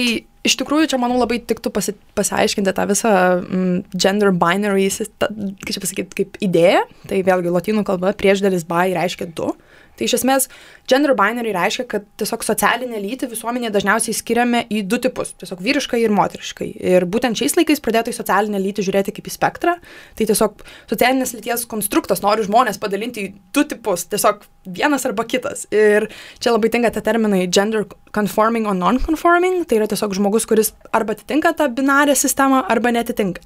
[0.48, 4.88] iš tikrųjų čia, manau, labai tiktų pasi, pasiaiškinti tą visą mm, gender binary,
[5.20, 6.86] kaip čia pasakyti, kaip idėją.
[7.10, 9.52] Tai vėlgi lotynų kalba priešdalis by reiškia du.
[10.00, 10.48] Tai iš esmės
[10.88, 16.00] gender binary reiškia, kad tiesiog socialinę lytį visuomenėje dažniausiai skiriame į du tipus- tiesiog vyriškai
[16.00, 16.70] ir moteriškai.
[16.80, 19.76] Ir būtent šiais laikais pradėta į socialinę lytį žiūrėti kaip į spektrą.
[20.16, 25.68] Tai tiesiog socialinės lyties konstruktas nori žmonės padalinti į du tipus- tiesiog vienas arba kitas.
[25.72, 26.08] Ir
[26.40, 29.68] čia labai tinka tie terminai gender conforming o non-conforming.
[29.68, 33.42] Tai yra tiesiog žmogus, kuris arba atitinka tą binarę sistemą, arba netitinka.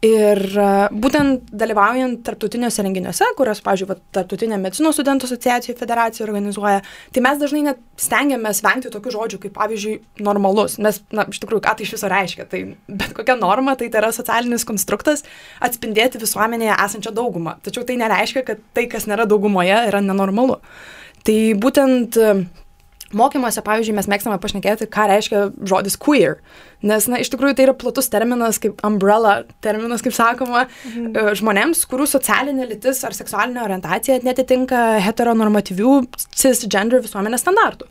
[0.00, 6.78] Ir e, būtent dalyvaujant tarptautiniuose renginiuose, kurios, pavyzdžiui, Tarptautinė medicinos studentų asociacijų federacija organizuoja,
[7.12, 10.78] tai mes dažnai net stengiamės vengti tokių žodžių kaip, pavyzdžiui, normalus.
[10.80, 12.48] Nes, na, iš tikrųjų, ką tai iš viso reiškia?
[12.48, 12.62] Tai
[13.02, 15.26] bet kokia norma, tai, tai yra socialinis konstruktas
[15.60, 17.58] atspindėti visuomenėje esančią daugumą.
[17.66, 20.56] Tačiau tai nereiškia, kad tai, kas nėra daugumoje, yra nenormalu.
[21.28, 22.16] Tai būtent
[23.16, 26.38] mokymuose, pavyzdžiui, mes mėgstame pašnekėti, ką reiškia žodis queer.
[26.86, 31.10] Nes, na, iš tikrųjų tai yra platus terminas, kaip umbrella terminas, kaip sakoma, mhm.
[31.10, 35.96] E, žmonėms, kurių socialinė lytis ar seksualinė orientacija netitinka heteronormatyvių
[36.30, 37.90] cisgender visuomenės standartų.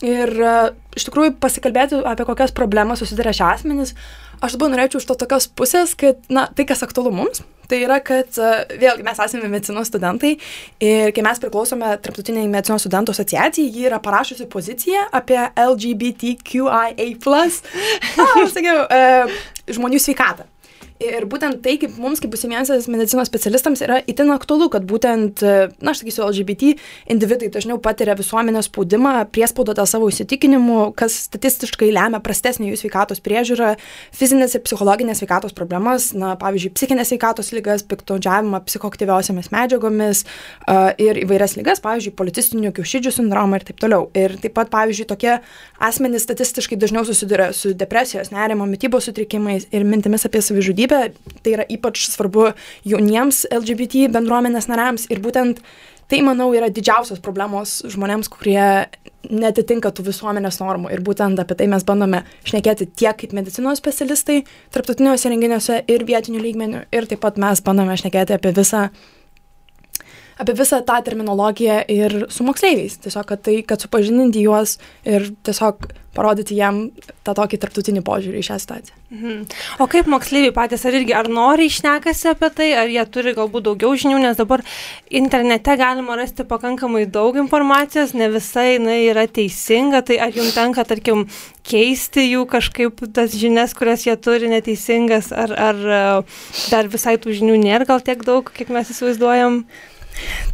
[0.00, 0.56] Ir e,
[0.96, 3.94] iš tikrųjų pasikalbėti apie kokias problemas susiduria šie asmenys,
[4.40, 7.98] aš dabar norėčiau iš to tokios pusės, kad, na, tai kas aktualu mums, tai yra,
[8.04, 10.32] kad e, vėlgi mes esame medicinos studentai
[10.80, 16.80] ir kai mes priklausome Tarptautiniai medicinos studentų asociacijai, ji yra parašusi poziciją apie LGBTQIA,
[18.56, 20.48] sakiau, e, žmonių sveikatą.
[21.00, 25.92] Ir būtent tai, kaip mums, kaip būsimiems medicinos specialistams, yra itin aktualu, kad būtent, na,
[25.94, 26.74] aš sakysiu, LGBT
[27.14, 33.24] individai dažniau patiria visuomenės spaudimą, priespaudą dėl savo įsitikinimų, kas statistiškai lemia prastesnį jų sveikatos
[33.24, 33.70] priežiūrą,
[34.12, 41.22] fizinės ir psichologinės sveikatos problemas, na, pavyzdžiui, psichinės sveikatos lygas, piktaudžiavimą psichoktyviausiamis medžiagomis uh, ir
[41.24, 44.10] įvairias lygas, pavyzdžiui, policistinių kiaušidžių sindromą ir taip toliau.
[44.12, 45.32] Ir taip pat, pavyzdžiui, tokie
[45.80, 51.54] asmenys statistiškai dažniau susiduria su depresijos, nerimo, mytybos sutrikimais ir mintimis apie savižudybę lygybė, tai
[51.54, 52.52] yra ypač svarbu
[52.84, 55.60] jauniems LGBT bendruomenės nariams ir būtent
[56.10, 58.88] tai, manau, yra didžiausios problemos žmonėms, kurie
[59.30, 60.90] netitinka tų visuomenės normų.
[60.90, 64.42] Ir būtent apie tai mes bandome šnekėti tiek kaip medicinos specialistai,
[64.74, 66.82] tarptautiniuose renginiuose ir vietinių lygmenių.
[66.90, 68.88] Ir taip pat mes bandome šnekėti apie visą
[70.40, 72.98] apie visą tą terminologiją ir su moksleiviais.
[73.04, 76.88] Tiesiog, kad tai, kad supažininti juos ir tiesiog parodyti jam
[77.22, 78.96] tą tokį tarptautinį požiūrį į šią situaciją.
[79.14, 79.36] Mhm.
[79.82, 83.68] O kaip moksleiviai patys, ar irgi, ar nori išnekasi apie tai, ar jie turi galbūt
[83.68, 84.64] daugiau žinių, nes dabar
[85.20, 90.86] internete galima rasti pakankamai daug informacijos, ne visai jinai yra teisinga, tai ar jums tenka,
[90.88, 91.28] tarkim,
[91.70, 95.80] keisti jų kažkaip tas žinias, kurias jie turi neteisingas, ar, ar
[96.72, 99.62] dar visai tų žinių nėra gal tiek daug, kiek mes įsivaizduojam?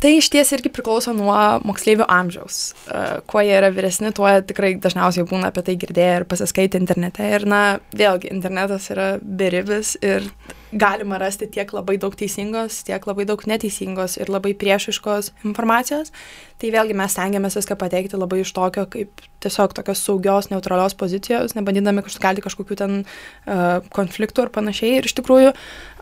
[0.03, 2.61] Tai iš ties irgi priklauso nuo moksleivių amžiaus.
[2.87, 7.27] E, kuo jie yra vyresni, tuo tikrai dažniausiai būna apie tai girdėję ir pasiskaitę internete.
[7.39, 7.63] Ir na,
[7.97, 10.29] vėlgi, internetas yra beribis ir
[10.77, 16.13] galima rasti tiek labai daug teisingos, tiek labai daug neteisingos ir labai priešiškos informacijos.
[16.61, 21.57] Tai vėlgi mes stengiamės viską pateikti labai iš tokio, kaip tiesiog tokios saugios, neutralios pozicijos,
[21.57, 24.97] nebandydami kažkelti kažkokių ten uh, konfliktų ar panašiai.
[24.99, 25.53] Ir iš tikrųjų,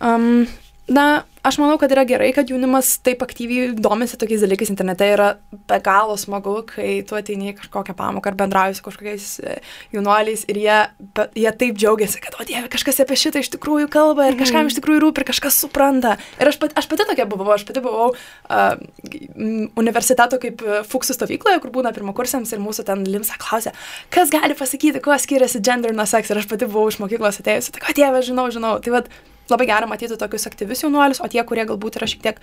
[0.01, 0.45] um,
[0.89, 5.07] na, aš manau, kad yra gerai, kad jaunimas taip aktyviai domisi tokiais dalykais internete.
[5.15, 5.29] Yra
[5.69, 9.57] be galo smagu, kai tu ateini į kažkokią pamoką ar bendrauji su kažkokiais e,
[9.95, 10.79] jaunuoliais ir jie,
[11.17, 14.69] be, jie taip džiaugiasi, kad, o dieve, kažkas apie šitą iš tikrųjų kalba ir kažkam
[14.69, 16.17] iš tikrųjų rūpi ir kažkas supranta.
[16.41, 18.65] Ir aš, pat, aš pati tokia buvau, aš pati buvau uh,
[19.81, 23.73] universiteto kaip fuksų stovykloje, kur būna pirmakursiams ir mūsų ten limsa klausė,
[24.13, 26.33] kas gali pasakyti, kuo skiriasi gender nuo seks.
[26.33, 28.77] Ir aš pati buvau iš mokyklos atėjusi, tai ko dieve, žinau, žinau.
[28.85, 29.13] Tai vad,
[29.51, 32.41] labai gera matyti tokius aktyvius jaunuolius, o tie, kurie galbūt yra šiek tiek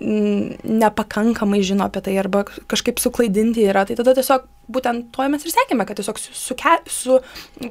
[0.00, 5.52] nepakankamai žino apie tai arba kažkaip suklaidinti yra, tai tada tiesiog būtent to mes ir
[5.52, 6.56] sekime, kad tiesiog su, su,
[6.88, 7.18] su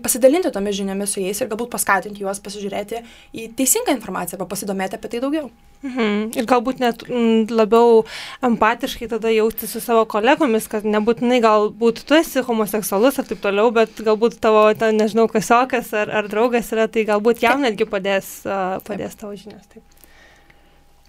[0.04, 3.02] pasidalinti tomis žiniomis su jais ir galbūt paskatinti juos pasižiūrėti
[3.34, 5.50] į teisingą informaciją arba pasidomėti apie tai daugiau.
[5.82, 6.36] Mhm.
[6.38, 8.04] Ir galbūt net m, labiau
[8.46, 13.72] empatiškai tada jausti su savo kolegomis, kad nebūtinai galbūt tu esi homoseksualus ar taip toliau,
[13.74, 18.44] bet galbūt tavo, ta, nežinau, kasiokas ar, ar draugas yra, tai galbūt jam netgi padės,
[18.86, 19.66] padės tavo žinias.
[19.72, 20.01] Taip.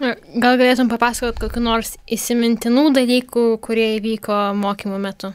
[0.00, 5.34] Gal galėtum papasakot kokiu nors įsimintinų dalykų, kurie įvyko mokymo metu?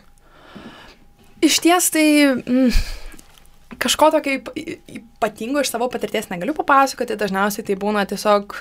[1.45, 2.73] Iš ties tai mm,
[3.77, 8.57] kažko tokio ypatingo iš savo patirties negaliu papasakoti, dažniausiai tai būna tiesiog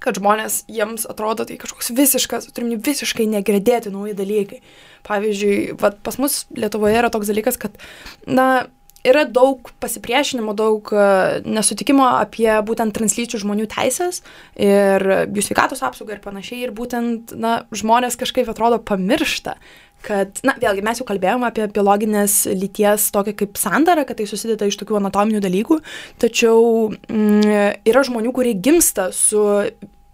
[0.00, 4.60] kad žmonės jiems atrodo tai kažkoks visiškas, turim visiškai negredėti nauji dalykai.
[5.04, 7.76] Pavyzdžiui, vat, pas mus Lietuvoje yra toks dalykas, kad,
[8.24, 8.66] na,
[9.06, 11.04] yra daug pasipriešinimo, daug e,
[11.46, 14.22] nesutikimo apie būtent translyčių žmonių teisės
[14.60, 16.64] ir jų sveikatos apsaugą ir panašiai.
[16.66, 19.56] Ir būtent, na, žmonės kažkaip atrodo pamiršta,
[20.04, 24.68] kad, na, vėlgi mes jau kalbėjome apie biologinės lyties tokią kaip sandarą, kad tai susideda
[24.68, 25.80] iš tokių anatominių dalykų,
[26.20, 29.44] tačiau mm, yra žmonių, kurie gimsta su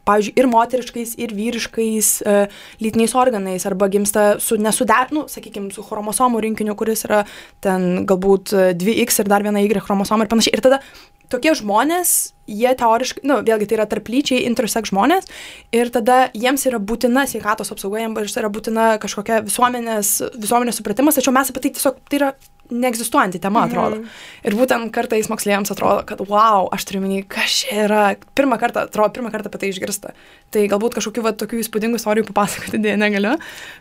[0.07, 2.37] pavyzdžiui, ir moteriškais, ir vyriškais e,
[2.85, 7.25] lytiniais organais, arba gimsta su nesuder, nu, sakykime, su chromosomų rinkiniu, kuris yra
[7.64, 10.57] ten galbūt 2X ir dar viena Y chromosoma ir panašiai.
[10.57, 10.81] Ir tada
[11.33, 12.14] tokie žmonės,
[12.47, 15.27] jie teoriškai, na, nu, vėlgi tai yra tarplyčiai intersex žmonės
[15.75, 21.35] ir tada jiems yra būtina sveikatos apsauga, jiems yra būtina kažkokia visuomenės, visuomenės supratimas, tačiau
[21.35, 22.31] mes apie tai tiesiog, tai yra
[22.70, 24.00] neegzistuojanti tema, atrodo.
[24.00, 24.24] Mhm.
[24.48, 28.02] Ir būtent kartais moksleiviams atrodo, kad, wow, aš turiu minį, kas čia yra.
[28.38, 30.14] Pirmą kartą, atrodo, pirmą kartą apie tai išgirsta.
[30.55, 33.37] Tai galbūt kažkokių va, tokių įspūdingų istorijų papasakoti dėja negaliu,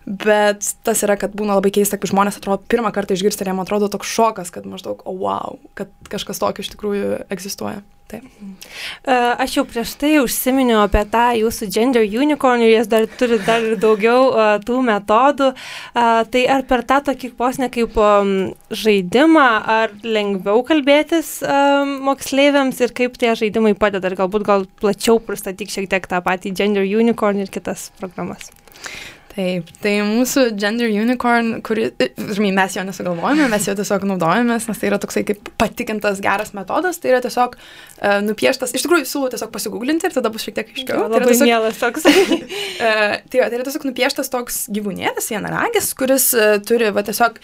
[0.06, 3.65] bet tas yra, kad būna labai keista, kai žmonės atrodo pirmą kartą išgirsta ir jiems
[3.65, 7.84] atrodo toks šokas, kad maždaug, o oh, wow, kad kažkas tokio iš tikrųjų egzistuoja.
[8.06, 8.26] Taip.
[9.41, 13.65] Aš jau prieš tai užsiminiau apie tą jūsų gender unicorn ir jūs dar turi dar
[13.65, 15.48] ir daugiau uh, tų metodų.
[15.50, 17.98] Uh, tai ar per tą tokį posnę kaip
[18.84, 21.39] žaidimą, ar lengviau kalbėtis
[22.06, 26.54] moksleiviams ir kaip tie žaidimai padeda, ar galbūt gal plačiau pristatyk šiek tiek tą patį
[26.62, 28.52] gender unicorn ir kitas programas.
[29.36, 34.80] Taip, tai mūsų gender unicorn, kuri, žinai, mes jo nesugalvojame, mes jo tiesiog naudojamės, nes
[34.80, 39.34] tai yra toksai kaip patikintas geras metodas, tai yra tiesiog uh, nupieštas, iš tikrųjų siūlau
[39.34, 41.02] tiesiog pasigūglinti ir tada bus šiek tiek aiškiau.
[41.02, 42.08] Tai labai tiesiog, mielas toks.
[42.08, 42.32] uh,
[42.80, 47.41] tai, tai yra tiesiog nupieštas toks gyvūnėlis, vienaragis, kuris uh, turi, va, tiesiog,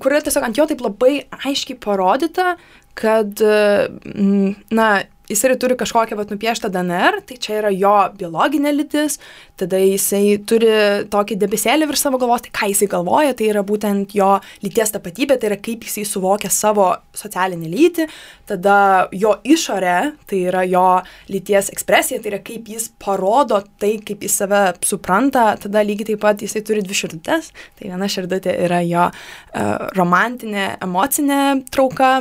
[0.00, 2.54] kur yra tiesiog ant jo taip labai aiškiai parodyta,
[2.96, 4.88] kad, uh, na,
[5.30, 9.18] jisai turi kažkokią vat nupieštą DNR, tai čia yra jo biologinė lytis,
[9.60, 10.70] tada jisai turi
[11.12, 15.38] tokį debesėlį virš savo galvos, tai ką jisai galvoja, tai yra būtent jo lyties tapatybė,
[15.40, 18.06] tai yra kaip jisai suvokia savo socialinį lytį,
[18.48, 18.78] tada
[19.16, 19.96] jo išorė,
[20.28, 20.84] tai yra jo
[21.32, 26.22] lyties ekspresija, tai yra kaip jis parodo tai, kaip jis save supranta, tada lygiai taip
[26.24, 31.40] pat jisai turi dvi širdutės, tai viena širdutė yra jo uh, romantinė, emocinė
[31.72, 32.12] trauka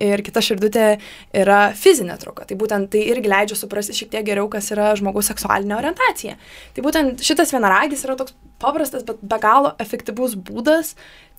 [0.00, 0.88] ir kita širdutė
[1.36, 2.48] yra fizinė trauka.
[2.48, 6.38] Tai būtent tai irgi leidžia suprasti šiek tiek geriau, kas yra žmogaus seksualinė orientacija.
[6.78, 10.92] Tai būtent šitas vienaragis yra toks paprastas, bet be galo efektyvus būdas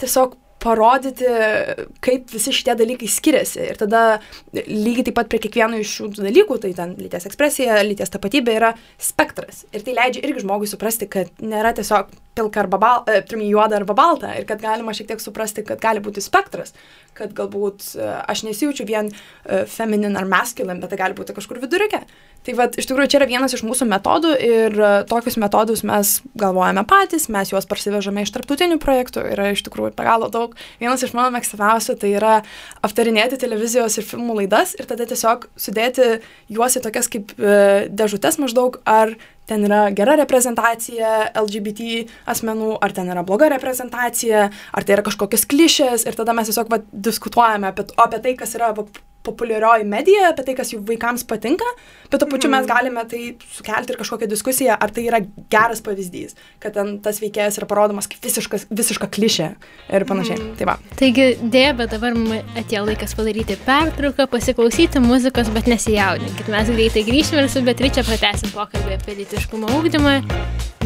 [0.03, 1.29] tiesiog parodyti,
[2.03, 3.61] kaip visi šitie dalykai skiriasi.
[3.71, 4.01] Ir tada
[4.51, 8.73] lygiai taip pat prie kiekvieno iš šių dalykų, tai ten lyties ekspresija, lyties tapatybė yra
[8.99, 9.63] spektras.
[9.71, 13.79] Ir tai leidžia irgi žmogui suprasti, kad nėra tiesiog pilka arba balta, e, trim juoda
[13.79, 14.33] arba balta.
[14.39, 16.73] Ir kad galima šiek tiek suprasti, kad gali būti spektras.
[17.17, 21.59] Kad galbūt e, aš nesijaučiu vien e, feminin ar masculine, bet tai gali būti kažkur
[21.63, 22.01] viduriuke.
[22.47, 24.77] Tai vad, iš tikrųjų, čia yra vienas iš mūsų metodų ir
[25.09, 30.05] tokius metodus mes galvojame patys, mes juos parsivežame iš tarptautinių projektų, yra iš tikrųjų be
[30.07, 30.53] galo daug.
[30.79, 32.37] Vienas iš mano mėgstamiausių tai yra
[32.79, 36.07] aptarinėti televizijos ir filmų laidas ir tada tiesiog sudėti
[36.47, 39.17] juos į tokias kaip dėžutės maždaug, ar
[39.49, 45.47] ten yra gera reprezentacija LGBT asmenų, ar ten yra bloga reprezentacija, ar tai yra kažkokios
[45.49, 48.73] klišės ir tada mes tiesiog va, diskutuojame apie, apie tai, kas yra
[49.29, 51.67] populiarioji medija, apie tai, kas jų vaikams patinka,
[52.09, 52.71] bet to pačiu mes mhm.
[52.71, 53.21] galime tai
[53.55, 58.09] sukelti ir kažkokią diskusiją, ar tai yra geras pavyzdys, kad ten tas veikėjas yra parodomas
[58.09, 59.49] kaip visiškas, visiška klišė
[59.97, 60.39] ir panašiai.
[60.39, 60.55] Mm.
[60.59, 60.77] Tai va.
[60.99, 62.17] Taigi, dėja, bet dabar
[62.59, 66.49] atėjo laikas padaryti pertrauką, pasiklausyti muzikos, bet nesijaudinkit.
[66.51, 70.19] Mes greitai grįšime ir su Beatričia pratęsim pokalbį apie lytiškumo ūkdymą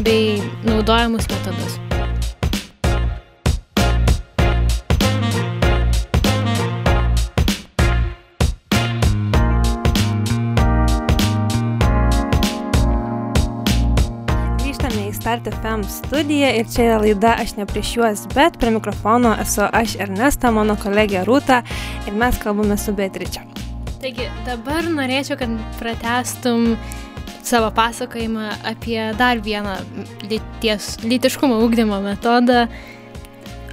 [0.04, 1.93] bei naudojamus metodus.
[15.34, 19.64] Start FM studiją ir čia yra laida Aš ne prieš juos, bet prie mikrofono esu
[19.66, 21.64] aš Ernesta, mano kolegė Rūta
[22.06, 23.42] ir mes kalbame su Beatričia.
[24.04, 26.76] Taigi dabar norėčiau, kad pratestum
[27.42, 29.80] savo pasakojimą apie dar vieną
[30.30, 32.68] lyties, lytiškumo ūkdymo metodą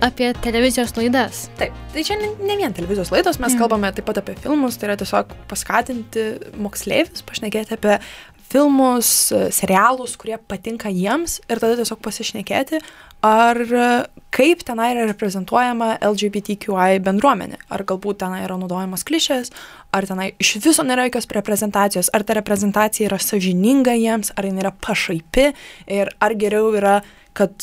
[0.01, 1.45] apie televizijos laidas.
[1.61, 3.61] Taip, tai čia ne, ne vien televizijos laidos, mes mm.
[3.61, 6.25] kalbame taip pat apie filmus, tai yra tiesiog paskatinti
[6.57, 7.99] moksleivius, pašnekėti apie
[8.51, 12.81] filmus, serialus, kurie patinka jiems ir tada tiesiog pasišnekėti,
[13.27, 13.59] ar
[14.33, 17.61] kaip tenai yra reprezentuojama LGBTQI bendruomenė.
[17.71, 19.53] Ar galbūt tenai yra naudojamas klišės,
[19.95, 24.65] ar tenai iš viso nėra jokios reprezentacijos, ar ta reprezentacija yra sažininga jiems, ar jinai
[24.65, 25.51] yra pašaipi
[25.99, 27.01] ir ar geriau yra,
[27.37, 27.55] kad,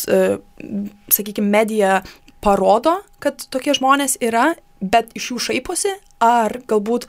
[1.12, 2.02] sakykime, medija
[2.44, 7.08] parodo, kad tokie žmonės yra, bet iš jų šaiposi, ar galbūt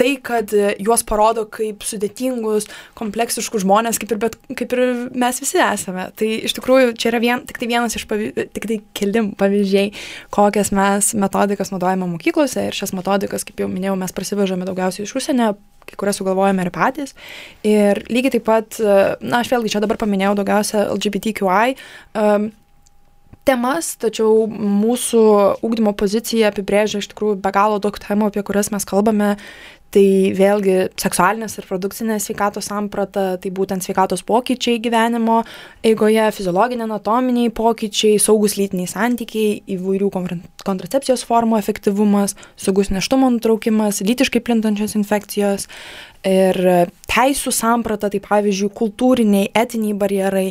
[0.00, 5.40] tai, kad e, juos parodo kaip sudėtingus, kompleksiškus žmonės, kaip ir, bet, kaip ir mes
[5.42, 6.06] visi esame.
[6.16, 9.90] Tai iš tikrųjų čia yra vien, tik tai vienas iš pavyzdžių, tik tai keli pavyzdžiai,
[10.32, 15.12] kokias mes metodikas naudojame mokyklose ir šias metodikas, kaip jau minėjau, mes prasivežame daugiausiai iš
[15.20, 15.52] užsienio,
[15.90, 17.12] kai kurias sugalvojame ir patys.
[17.66, 21.76] Ir lygiai taip pat, e, na, aš vėlgi čia dabar paminėjau daugiausia LGBTQI.
[22.16, 22.50] Um,
[23.48, 25.24] temas, tačiau mūsų
[25.64, 29.36] ūkdymo pozicija apibrėžia iš tikrųjų be galo daug temų, apie kurias mes kalbame.
[29.90, 30.02] Tai
[30.38, 35.40] vėlgi seksualinės ir produkcinės sveikatos samprata, tai būtent sveikatos pokyčiai gyvenimo
[35.82, 44.44] eigoje, fiziologiniai anatominiai pokyčiai, saugus lytiniai santykiai, įvairių kontracepcijos formų efektyvumas, saugus neštumo nutraukimas, lytiškai
[44.46, 45.66] plintančios infekcijos,
[46.26, 50.46] ir teisų samprata, tai pavyzdžiui, kultūriniai, etiniai barjerai,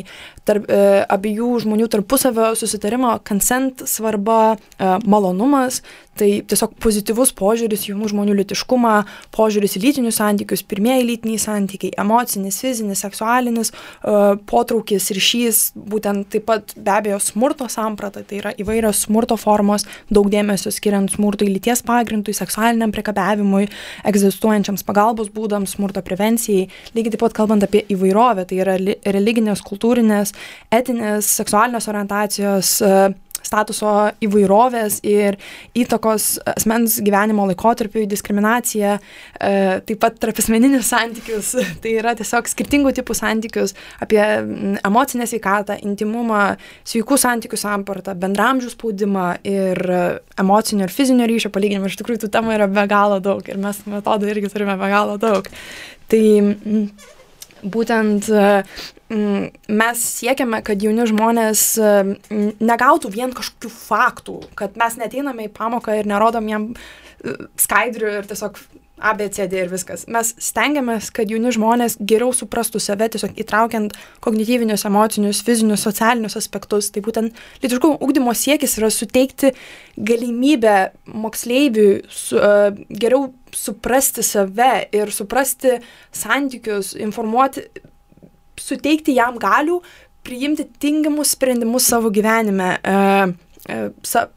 [0.50, 5.80] tarp, e, abiejų žmonių tarpusavio susitarimo, consent svarba, e, malonumas,
[6.20, 8.94] tai tiesiog pozityvus požiūris jaunų žmonių litiškumą,
[9.32, 16.44] požiūris į lytinius santykius, pirmieji lytiniai santykiai, emocinis, fizinis, seksualinis e, potraukis, ryšys, būtent taip
[16.50, 21.84] pat be abejo smurto samprata, tai yra įvairios smurto formos, daug dėmesio skiriant smurtui lyties
[21.86, 23.70] pagrindui, seksualiniam priekabiavimui,
[24.10, 28.76] egzistuojančiams pagalbos būdams metodams smurto prevencijai, lygiai taip pat kalbant apie įvairovę, tai yra
[29.12, 30.32] religinės, kultūrinės,
[30.72, 32.94] etinės, seksualinės orientacijos e,
[33.46, 35.38] statuso įvairovės ir
[35.78, 39.52] įtakos asmens gyvenimo laikotarpiui, diskriminacija, e,
[39.86, 44.22] taip pat tarp asmeninius santykius, tai yra tiesiog skirtingų tipų santykius, apie
[44.86, 46.42] emocinę sveikatą, intimumą,
[46.88, 49.80] sveikų santykių sampartą, bendramžių spaudimą ir
[50.40, 51.90] emocinio ir fizinio ryšio palyginimą.
[51.90, 55.16] Iš tikrųjų, tų temų yra be galo daug ir mes metodų irgi turime be galo
[55.20, 55.48] daug.
[56.10, 56.22] Tai
[57.62, 58.28] būtent
[59.10, 65.54] Mm, mes siekiame, kad jauni žmonės mm, negautų vien kažkokių faktų, kad mes neteiname į
[65.56, 68.60] pamoką ir nerodom jam e, skaidrių ir tiesiog
[69.00, 70.04] ABCD ir viskas.
[70.10, 76.90] Mes stengiamės, kad jauni žmonės geriau suprastų save, tiesiog įtraukiant kognityvinius, emocinius, fizinius, socialinius aspektus.
[76.94, 79.52] Tai būtent lytiškumo ugdymo siekis yra suteikti
[80.10, 80.76] galimybę
[81.10, 85.78] moksleiviui su, uh, geriau suprasti save ir suprasti
[86.14, 87.66] santykius, informuoti,
[88.60, 89.80] suteikti jam galių
[90.26, 92.76] priimti tingimus sprendimus savo gyvenime.
[92.84, 93.32] Uh,
[93.72, 94.28] uh, sa,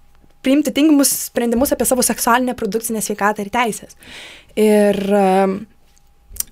[0.43, 3.95] priimti tingimus sprendimus apie savo seksualinę produkcinę sveikatą ir teisės.
[4.59, 4.99] Ir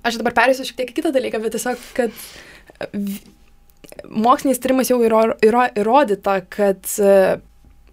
[0.01, 2.15] aš dabar perėsiu šiek tiek į kitą dalyką, bet tiesiog, kad
[4.09, 6.87] moksliniais tyrimais jau yra, yra įrodyta, kad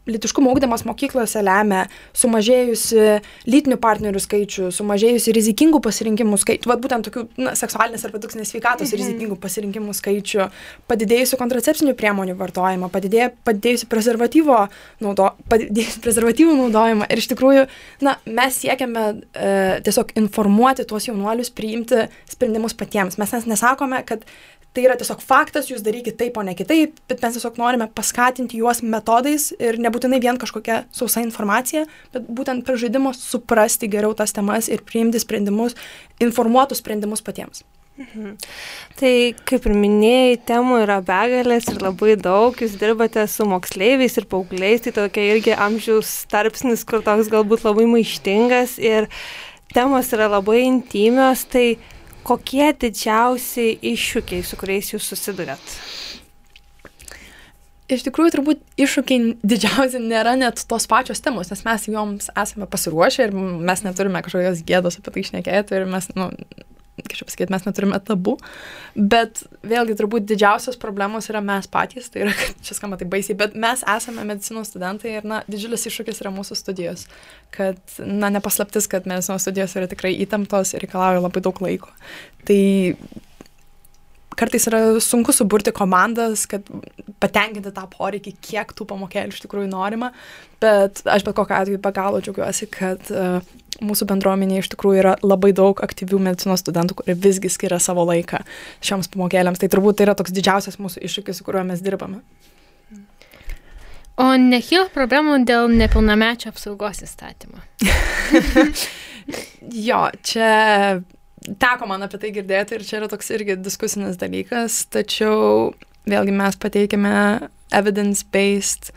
[0.09, 1.85] litiškumo ugdymas mokyklose lemia
[2.17, 3.05] sumažėjusi
[3.49, 8.93] lytinių partnerių skaičių, sumažėjusi rizikingų pasirinkimų skaičių, vad būtent tokių na, seksualinės ar produkcinės sveikatos
[8.93, 9.03] mhm.
[9.03, 10.49] rizikingų pasirinkimų skaičių,
[10.91, 14.61] padidėjusių kontracepcinių priemonių vartojimą, padidėję, padidėjusių prezervatyvo,
[15.05, 17.09] naudo, padidėjusių prezervatyvų naudojimą.
[17.13, 17.67] Ir iš tikrųjų,
[18.07, 19.51] na, mes siekiame e,
[19.87, 23.19] tiesiog informuoti tuos jaunuolius, priimti sprendimus patiems.
[23.21, 24.25] Mes nesakome, kad
[24.77, 28.61] tai yra tiesiog faktas, jūs darykit taip, o ne kitaip, bet mes tiesiog norime paskatinti
[28.61, 34.37] juos metodais ir nebūtinai vien kažkokia sausa informacija, bet būtent per žaidimą suprasti geriau tas
[34.37, 35.77] temas ir priimti sprendimus,
[36.23, 37.64] informuotus sprendimus patiems.
[37.99, 38.37] Mhm.
[38.95, 39.12] Tai
[39.49, 44.85] kaip ir minėjai, temų yra begalės ir labai daug, jūs dirbate su moksleiviais ir paaugliais,
[44.85, 49.09] tai tokia irgi amžiaus tarpsnis, kur toks galbūt labai maištingas ir
[49.75, 51.81] temos yra labai intimios, tai
[52.29, 55.74] kokie didžiausi iššūkiai, su kuriais jūs susidurėt?
[57.89, 63.29] Iš tikrųjų, turbūt iššūkiai didžiausi nėra net tos pačios temos, nes mes joms esame pasiruošę
[63.31, 66.29] ir mes neturime kažkokios gėdos apie tai išnekėti ir mes, nu,
[67.05, 68.37] kaip čia pasakyti, mes neturime tabų,
[68.97, 72.35] bet vėlgi turbūt didžiausios problemos yra mes patys, tai yra,
[72.65, 76.59] čia skamba tai baisiai, bet mes esame medicinos studentai ir, na, didžiulis iššūkis yra mūsų
[76.59, 77.07] studijos,
[77.55, 81.93] kad, na, nepaslaptis, kad medicinos studijos yra tikrai įtemptos ir reikalauja labai daug laiko.
[82.49, 82.61] Tai
[84.39, 86.66] kartais yra sunku suburti komandas, kad
[87.22, 90.12] patenkinti tą poreikį, kiek tų pamokėlių iš tikrųjų norima,
[90.62, 93.41] bet aš bet kokiu atveju be galo džiaugiuosi, kad uh,
[93.84, 98.43] mūsų bendruomenėje iš tikrųjų yra labai daug aktyvių medicinos studentų, kurie visgi skiria savo laiką
[98.84, 99.61] šioms pamokėlėms.
[99.62, 102.22] Tai turbūt tai yra toks didžiausias mūsų iššūkis, su kuriuo mes dirbame.
[104.18, 107.61] O nekyla problemų dėl nepilnamečio apsaugos įstatymo?
[109.89, 110.49] jo, čia
[111.61, 115.73] teko man apie tai girdėti ir čia yra toks irgi diskusinis dalykas, tačiau
[116.09, 117.15] vėlgi mes pateikėme
[117.77, 118.93] evidence-based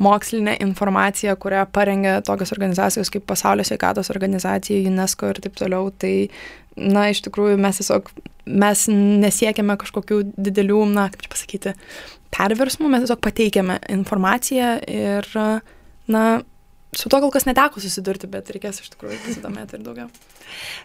[0.00, 5.90] mokslinę informaciją, kurią parengia tokios organizacijos kaip Pasaulio sveikatos organizacija, UNESCO ir taip toliau.
[5.92, 6.14] Tai,
[6.80, 8.08] na, iš tikrųjų mes tiesiog,
[8.48, 11.74] mes nesiekime kažkokių didelių, na, kaip pasakyti,
[12.32, 15.28] perversmų, mes tiesiog pateikiame informaciją ir,
[16.08, 16.24] na,
[16.96, 20.08] su to kol kas neteko susidurti, bet reikės iš tikrųjų pasidomėti ir daugiau.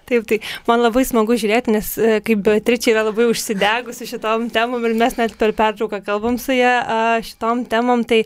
[0.05, 0.37] Taip, tai
[0.67, 5.17] man labai smagu žiūrėti, nes e, kaip Beatričia yra labai užsidegusi šitom temom ir mes
[5.17, 6.75] net per pertrauką kalbam su ją
[7.25, 8.23] šitom temom, tai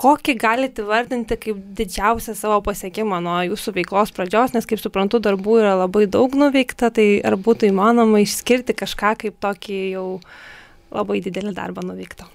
[0.00, 5.60] kokį galite vardinti kaip didžiausią savo pasiekimą nuo jūsų veiklos pradžios, nes kaip suprantu, darbų
[5.62, 10.08] yra labai daug nuveikta, tai ar būtų įmanoma išskirti kažką kaip tokį jau
[10.92, 12.28] labai didelį darbą nuveiktą?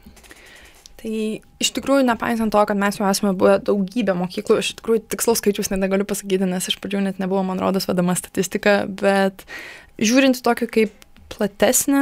[1.01, 1.13] Tai
[1.61, 5.71] iš tikrųjų, nepaisant to, kad mes jau esame buvę daugybę mokyklų, iš tikrųjų tikslaus skaičius
[5.73, 9.47] negaliu pasakyti, nes iš pradžių net nebuvo, man rodos, vedama statistika, bet
[9.97, 10.99] žiūrint tokį kaip
[11.31, 12.01] platesnė,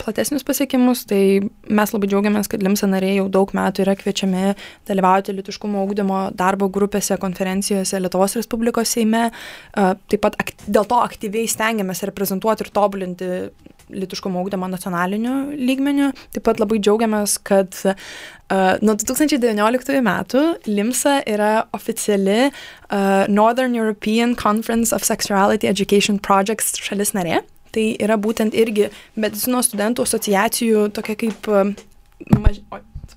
[0.00, 1.20] platesnius pasiekimus, tai
[1.68, 4.54] mes labai džiaugiamės, kad Limsa nariai jau daug metų yra kviečiami
[4.88, 9.28] dalyvauti litiškumo augdymo darbo grupėse, konferencijose Lietuvos Respublikos Seime.
[9.74, 13.30] Taip pat dėl to aktyviai stengiamės reprezentuoti ir tobulinti
[13.94, 16.10] litiškumo augdymo nacionaliniu lygmeniu.
[16.34, 17.94] Taip pat labai džiaugiamės, kad uh,
[18.82, 27.16] nuo 2019 metų LIMSA yra oficiali uh, Northern European Conference of Sexuality Education Projects šalis
[27.16, 31.48] narė tai yra būtent irgi medicinos studentų asociacijų tokia kaip
[32.36, 32.60] maž...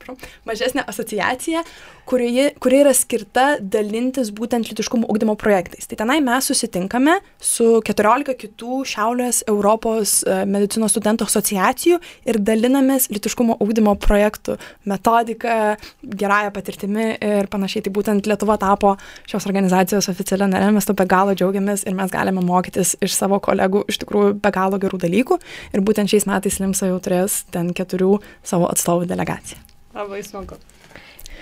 [0.05, 1.63] Oi, mažesnė asociacija,
[2.05, 5.87] kurioje, kuri yra skirta dalintis būtent litiškumo ugdymo projektais.
[5.89, 11.99] Tai tenai mes susitinkame su 14 kitų Šiaurės Europos e, medicinos studentų asociacijų
[12.29, 15.57] ir dalinamės litiškumo ugdymo projektų metodiką,
[16.05, 17.87] gerąją patirtimi ir panašiai.
[17.87, 18.95] Tai būtent Lietuva tapo
[19.25, 23.41] šios organizacijos oficialia nare, mes to be galo džiaugiamės ir mes galime mokytis iš savo
[23.41, 25.41] kolegų iš tikrųjų be galo gerų dalykų.
[25.73, 29.74] Ir būtent šiais metais Limsa jau turės ten keturių savo atstovų delegaciją.
[29.95, 30.59] Labai smagu.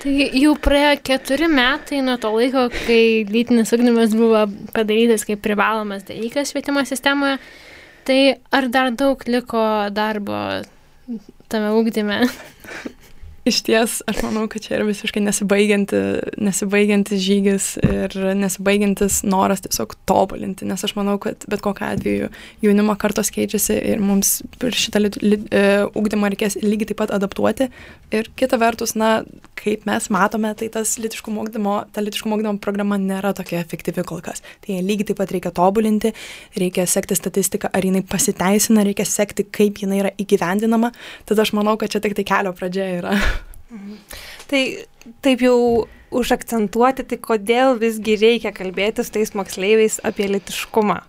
[0.03, 4.45] Tai jau praėjo keturi metai nuo to laiko, kai lytinis ugdymas buvo
[4.75, 7.37] padarytas kaip privalomas dalykas švietimo sistemoje.
[8.03, 8.19] Tai
[8.51, 9.63] ar dar daug liko
[9.95, 10.41] darbo
[11.47, 12.19] tame ugdyme?
[13.43, 15.97] Iš ties, aš manau, kad čia yra visiškai nesibaigianti,
[16.39, 22.29] nesibaigiantis žygis ir nesibaigiantis noras tiesiog tobulinti, nes aš manau, kad bet kokiu atveju
[22.63, 27.67] jaunimo kartos keičiasi ir mums per šitą uh, ugdymą reikės lygiai taip pat adaptuoti.
[28.15, 29.11] Ir kita vertus, na,
[29.59, 34.23] kaip mes matome, tai tas litiškumo ugdymo, ta litiškumo ugdymo programa nėra tokia efektyvi kol
[34.23, 34.39] kas.
[34.63, 36.13] Tai lygiai taip pat reikia tobulinti,
[36.63, 40.93] reikia sekti statistiką, ar jinai pasiteisina, reikia sekti, kaip jinai yra įgyvendinama.
[41.27, 43.17] Tada aš manau, kad čia tik tai kelio pradžia yra.
[43.73, 43.97] Mhm.
[44.49, 44.63] Tai
[45.25, 45.57] taip jau
[46.13, 50.99] užakcentuoti, tai kodėl visgi reikia kalbėti su tais moksleiviais apie litiškumą?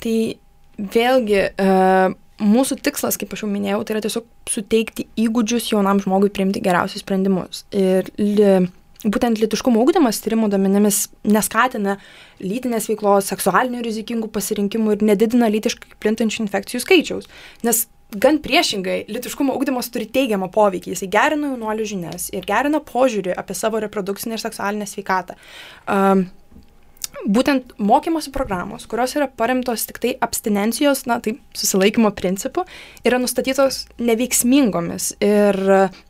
[0.00, 0.16] Tai
[0.80, 6.32] vėlgi, uh, mūsų tikslas, kaip aš jau minėjau, tai yra tiesiog suteikti įgūdžius jaunam žmogui
[6.32, 7.66] priimti geriausius sprendimus.
[7.76, 8.50] Ir li,
[9.04, 11.98] būtent litiškumo ūkdymas tyrimų domenimis neskatina
[12.40, 17.30] lytinės veiklos, seksualinių rizikingų pasirinkimų ir nedidina lytiškai plintančių infekcijų skaičiaus.
[17.66, 20.94] Nes gan priešingai, litiškumo ugdymas turi teigiamą poveikį.
[20.94, 25.38] Jisai gerina jaunuolių žinias ir gerina požiūrį apie savo reprodukcinę ir seksualinę sveikatą.
[25.86, 26.26] Um,
[27.26, 32.64] būtent mokymosi programos, kurios yra paremtos tik tai abstinencijos, na, tai susilaikymo principu,
[33.06, 35.60] yra nustatytos neveiksmingomis ir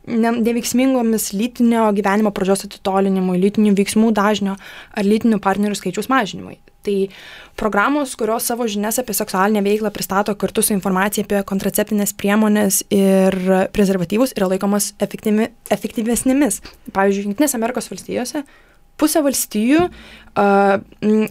[0.07, 6.59] ne, neveiksmingomis lytinio gyvenimo pradžios atitolinimui, lytinių veiksmų dažnio ar lytinių partnerių skaičiaus mažinimui.
[6.81, 6.95] Tai
[7.59, 13.37] programos, kurios savo žinias apie seksualinę veiklą pristato kartu su informacija apie kontraceptinės priemonės ir
[13.75, 16.61] prezervatyvus, yra laikomas efektyvi, efektyvesnėmis.
[16.95, 18.45] Pavyzdžiui, Junktinės Amerikos valstijose
[18.99, 20.75] pusė valstijų uh,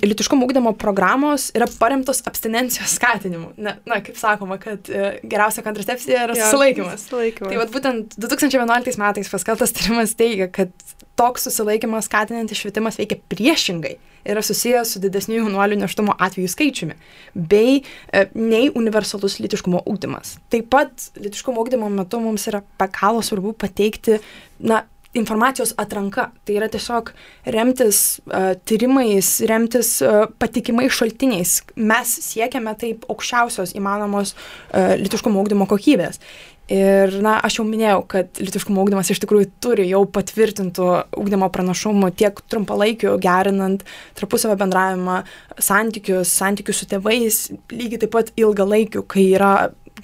[0.05, 3.53] litiškumo ūkdymo programos yra paremtos abstinencijos skatinimu.
[3.61, 7.05] Na, na kaip sakoma, kad uh, geriausia kontracepcija yra susilaikimas.
[7.07, 7.53] susilaikimas.
[7.53, 10.75] Tai vat, būtent 2011 metais paskeltas tyrimas teigia, kad
[11.21, 13.97] toks susilaikimas skatinantis švietimas veikia priešingai
[14.31, 16.97] yra susijęs su didesniu jaunuolių neštumo atvejų skaičiumi,
[17.35, 20.37] bei e, nei universalus litiškumo ūkdymas.
[20.53, 24.21] Taip pat litiškumo ūkdymo metu mums yra pakalo svarbu pateikti,
[24.61, 24.83] na,
[25.15, 26.29] informacijos atranka.
[26.45, 27.13] Tai yra tiesiog
[27.57, 31.59] remtis uh, tyrimais, remtis uh, patikimais šaltiniais.
[31.77, 36.23] Mes siekiame taip aukščiausios įmanomos uh, litiškumo ūkdymo kokybės.
[36.71, 40.87] Ir, na, aš jau minėjau, kad litiškumo ūkdymas iš tikrųjų turi jau patvirtintų
[41.19, 43.83] ūkdymo pranašumų tiek trumpalaikių, gerinant
[44.15, 45.17] tarpusavio bendravimą,
[45.59, 47.41] santykius, santykius su tėvais,
[47.75, 49.51] lygiai taip pat ilgalaikių, kai yra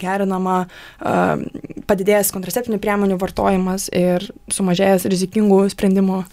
[0.00, 0.58] gerinama
[1.86, 6.24] padidėjęs kontraceptinių priemonių vartojimas ir sumažėjęs rizikingų sprendimų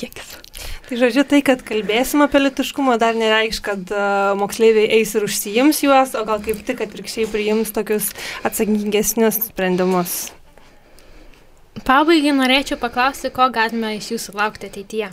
[0.00, 0.36] kiekis.
[0.84, 5.80] Tai žodžiu, tai, kad kalbėsim apie litiškumą, dar nereikš, kad uh, moksleiviai eis ir užsijims
[5.86, 8.10] juos, o gal kaip tik atvirkščiai priims tokius
[8.46, 10.18] atsakingesnius sprendimus.
[11.82, 15.08] Pabaigai norėčiau paklausti, ko galime iš jūsų laukti ateityje.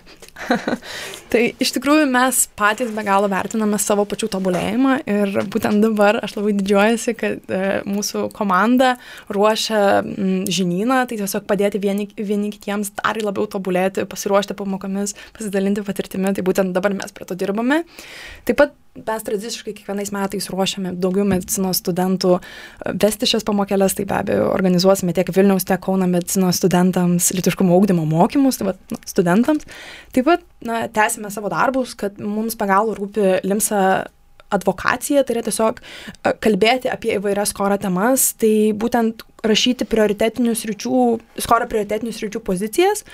[1.31, 6.35] tai iš tikrųjų mes patys be galo vertiname savo pačių tobulėjimą ir būtent dabar aš
[6.37, 8.93] labai didžiuojasi, kad e, mūsų komanda
[9.33, 15.85] ruošia m, žinyną, tai tiesiog padėti vieni, vieni kitiems dar labiau tobulėti, pasiruošti pamokomis, pasidalinti
[15.87, 17.81] patirtimi, tai būtent dabar mes prie to dirbame.
[18.45, 22.41] Taip pat mes tradiciškai kiekvienais metais ruošiame daugiau medicinos studentų e,
[22.99, 28.05] vesti šias pamokėlės, tai be abejo organizuosime tiek Vilniaus, tiek Kauno medicinos studentams lytiškumo augdymo
[28.09, 29.67] mokymus, tai va, na, studentams.
[30.15, 34.07] Taip pat na, tęsime savo darbus, kad mums pagalų rūpi limsa
[34.51, 35.79] advokacija, tai yra tiesiog
[36.43, 41.03] kalbėti apie įvairias skoro temas, tai būtent rašyti prioritetinių sričių,
[41.41, 43.05] skoro prioritetinių sričių pozicijas,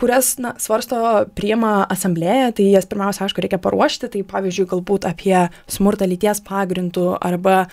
[0.00, 0.98] kurias na, svarsto
[1.36, 5.36] priema asamblėje, tai jas pirmiausia, aišku, reikia paruošti, tai pavyzdžiui, galbūt apie
[5.72, 7.66] smurtą lyties pagrindų arba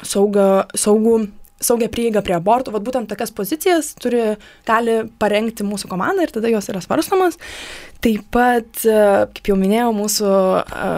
[0.00, 1.20] saugą, saugų
[1.60, 4.22] saugią prieigą prie abortų, vad būtent tokias pozicijas turi,
[4.68, 7.38] gali parengti mūsų komanda ir tada jos yra svarstomas.
[8.04, 9.00] Taip pat, e,
[9.34, 10.92] kaip jau minėjau, mūsų e,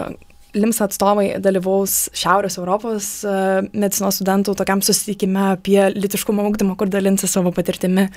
[0.57, 3.33] LIMS atstovai dalyvaus Šiaurės Europos e,
[3.71, 8.09] medicinos studentų tokiam susitikime apie litiškumo ugdymą, kur dalinsi savo patirtimi.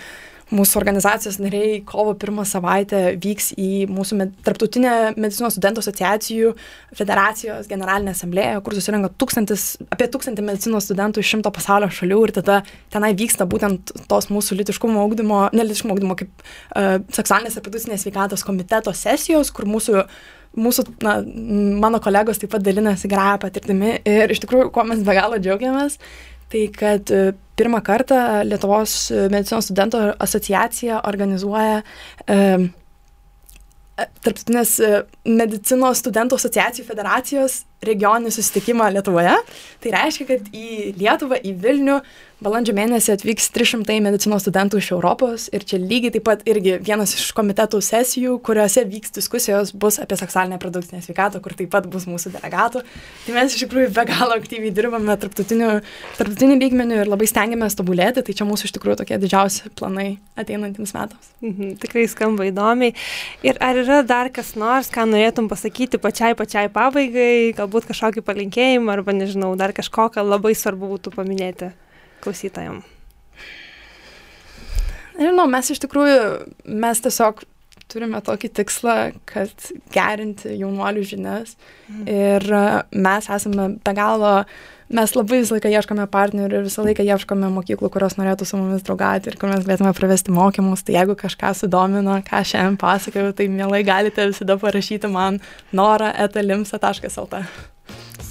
[0.53, 6.51] Mūsų organizacijos nariai kovo pirmą savaitę vyks į mūsų med tarptautinę medicinos studentų asociacijų
[6.99, 9.64] federacijos generalinę asamblėją, kur susirenka tūkstantis,
[9.95, 12.61] apie tūkstantį medicinos studentų iš šimto pasaulio šalių ir tada
[12.93, 18.45] tenai vyksta būtent tos mūsų litiškumo ugdymo, ne litiškumo ugdymo, kaip uh, seksualinės reprodukcinės sveikatos
[18.45, 20.05] komiteto sesijos, kur mūsų
[20.57, 21.17] mūsų, na,
[21.83, 25.99] mano kolegos taip pat dalinasi gerąją patirtimi ir iš tikrųjų, kuo mes be galo džiaugiamės,
[26.53, 28.97] tai kad e, pirmą kartą Lietuvos
[29.33, 31.83] medicinos studentų asociacija organizuoja
[32.27, 32.41] e,
[33.95, 34.89] Tarptautinės e,
[35.31, 39.37] medicinos studentų asociacijų federacijos regioninį susitikimą Lietuvoje.
[39.85, 42.01] Tai reiškia, kad į Lietuvą, į Vilnių
[42.45, 47.14] balandžio mėnesį atvyks 300 medicinos studentų iš Europos ir čia lygiai taip pat irgi vienas
[47.16, 52.07] iš komitetų sesijų, kuriuose vyks diskusijos bus apie seksualinę produktinę sveikatą, kur taip pat bus
[52.11, 52.84] mūsų delegatų.
[53.26, 55.70] Tai mes iš tikrųjų be galo aktyviai dirbame tarptautiniu,
[56.18, 60.09] tarptautiniu lygmeniu ir labai stengiamės tobulėti, tai čia mūsų iš tikrųjų tokie didžiausi planai
[60.40, 61.30] ateinantiems metams.
[61.45, 62.97] Mhm, tikrai skamba įdomiai.
[63.47, 68.99] Ir ar yra dar kas nors, ką norėtum pasakyti pačiai pačiai pabaigai, galbūt kažkokį palinkėjimą
[68.99, 71.72] arba nežinau, dar kažko, ką labai svarbu būtų paminėti?
[72.25, 72.83] Klausytojam?
[75.14, 76.22] Nežinau, mes iš tikrųjų,
[76.66, 77.45] mes tiesiog
[77.91, 78.99] turime tokį tikslą,
[79.29, 81.55] kad gerinti jaunuolių žinias
[81.89, 82.07] mm.
[82.11, 82.62] ir e,
[83.05, 84.33] mes esame be galo,
[84.95, 88.85] mes labai visą laiką ieškome partnerių ir visą laiką ieškome mokyklų, kurios norėtų su mumis
[88.87, 90.85] draugauti ir kur mes galėtume pravesti mokymus.
[90.87, 95.41] Tai jeigu kažką sudomino, ką šiandien pasakojau, tai mielai galite visada parašyti man
[95.72, 97.45] norą etalimsa.lt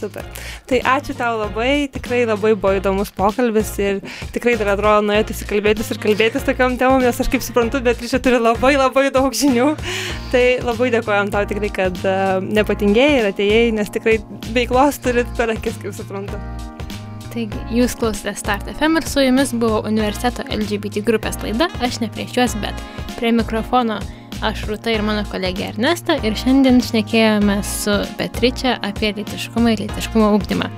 [0.04, 0.28] super.
[0.70, 4.02] Tai ačiū tau labai, tikrai labai buvo įdomus pokalbis ir
[4.36, 8.22] tikrai dar atrodo norėtųsi kalbėtis ir kalbėtis tokiam temom, nes aš kaip suprantu, bet čia
[8.24, 9.72] turi labai labai daug žinių.
[10.34, 14.20] Tai labai dėkojom tau tikrai, kad uh, nepatingėjai ir atėjai, nes tikrai
[14.56, 16.42] veiklos turit per akis, kaip suprantu.
[17.34, 22.10] Taigi, jūs klausėte Start FM ir su jumis buvo universiteto LGBT grupės laida, aš ne
[22.14, 22.84] prieš juos, bet
[23.16, 23.98] prie mikrofono
[24.42, 30.32] aš Rūta ir mano kolegė Ernesta ir šiandien šnekėjome su Beatričia apie litiškumą ir litiškumo
[30.38, 30.70] ugdymą.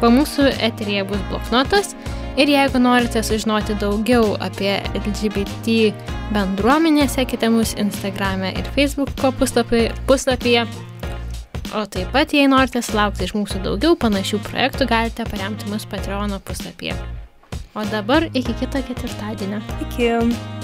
[0.00, 1.94] Po mūsų eterija bus bloknotas
[2.40, 5.90] ir jeigu norite sužinoti daugiau apie LGBT
[6.34, 10.66] bendruomenę, sekite mus Instagrame ir Facebook'o puslapy, puslapyje.
[11.74, 16.34] O taip pat, jei norite sulaukti iš mūsų daugiau panašių projektų, galite paremti mus Patreon
[16.44, 16.96] puslapyje.
[17.74, 19.62] O dabar iki kito ketvirtadienio.
[19.86, 20.59] Iki.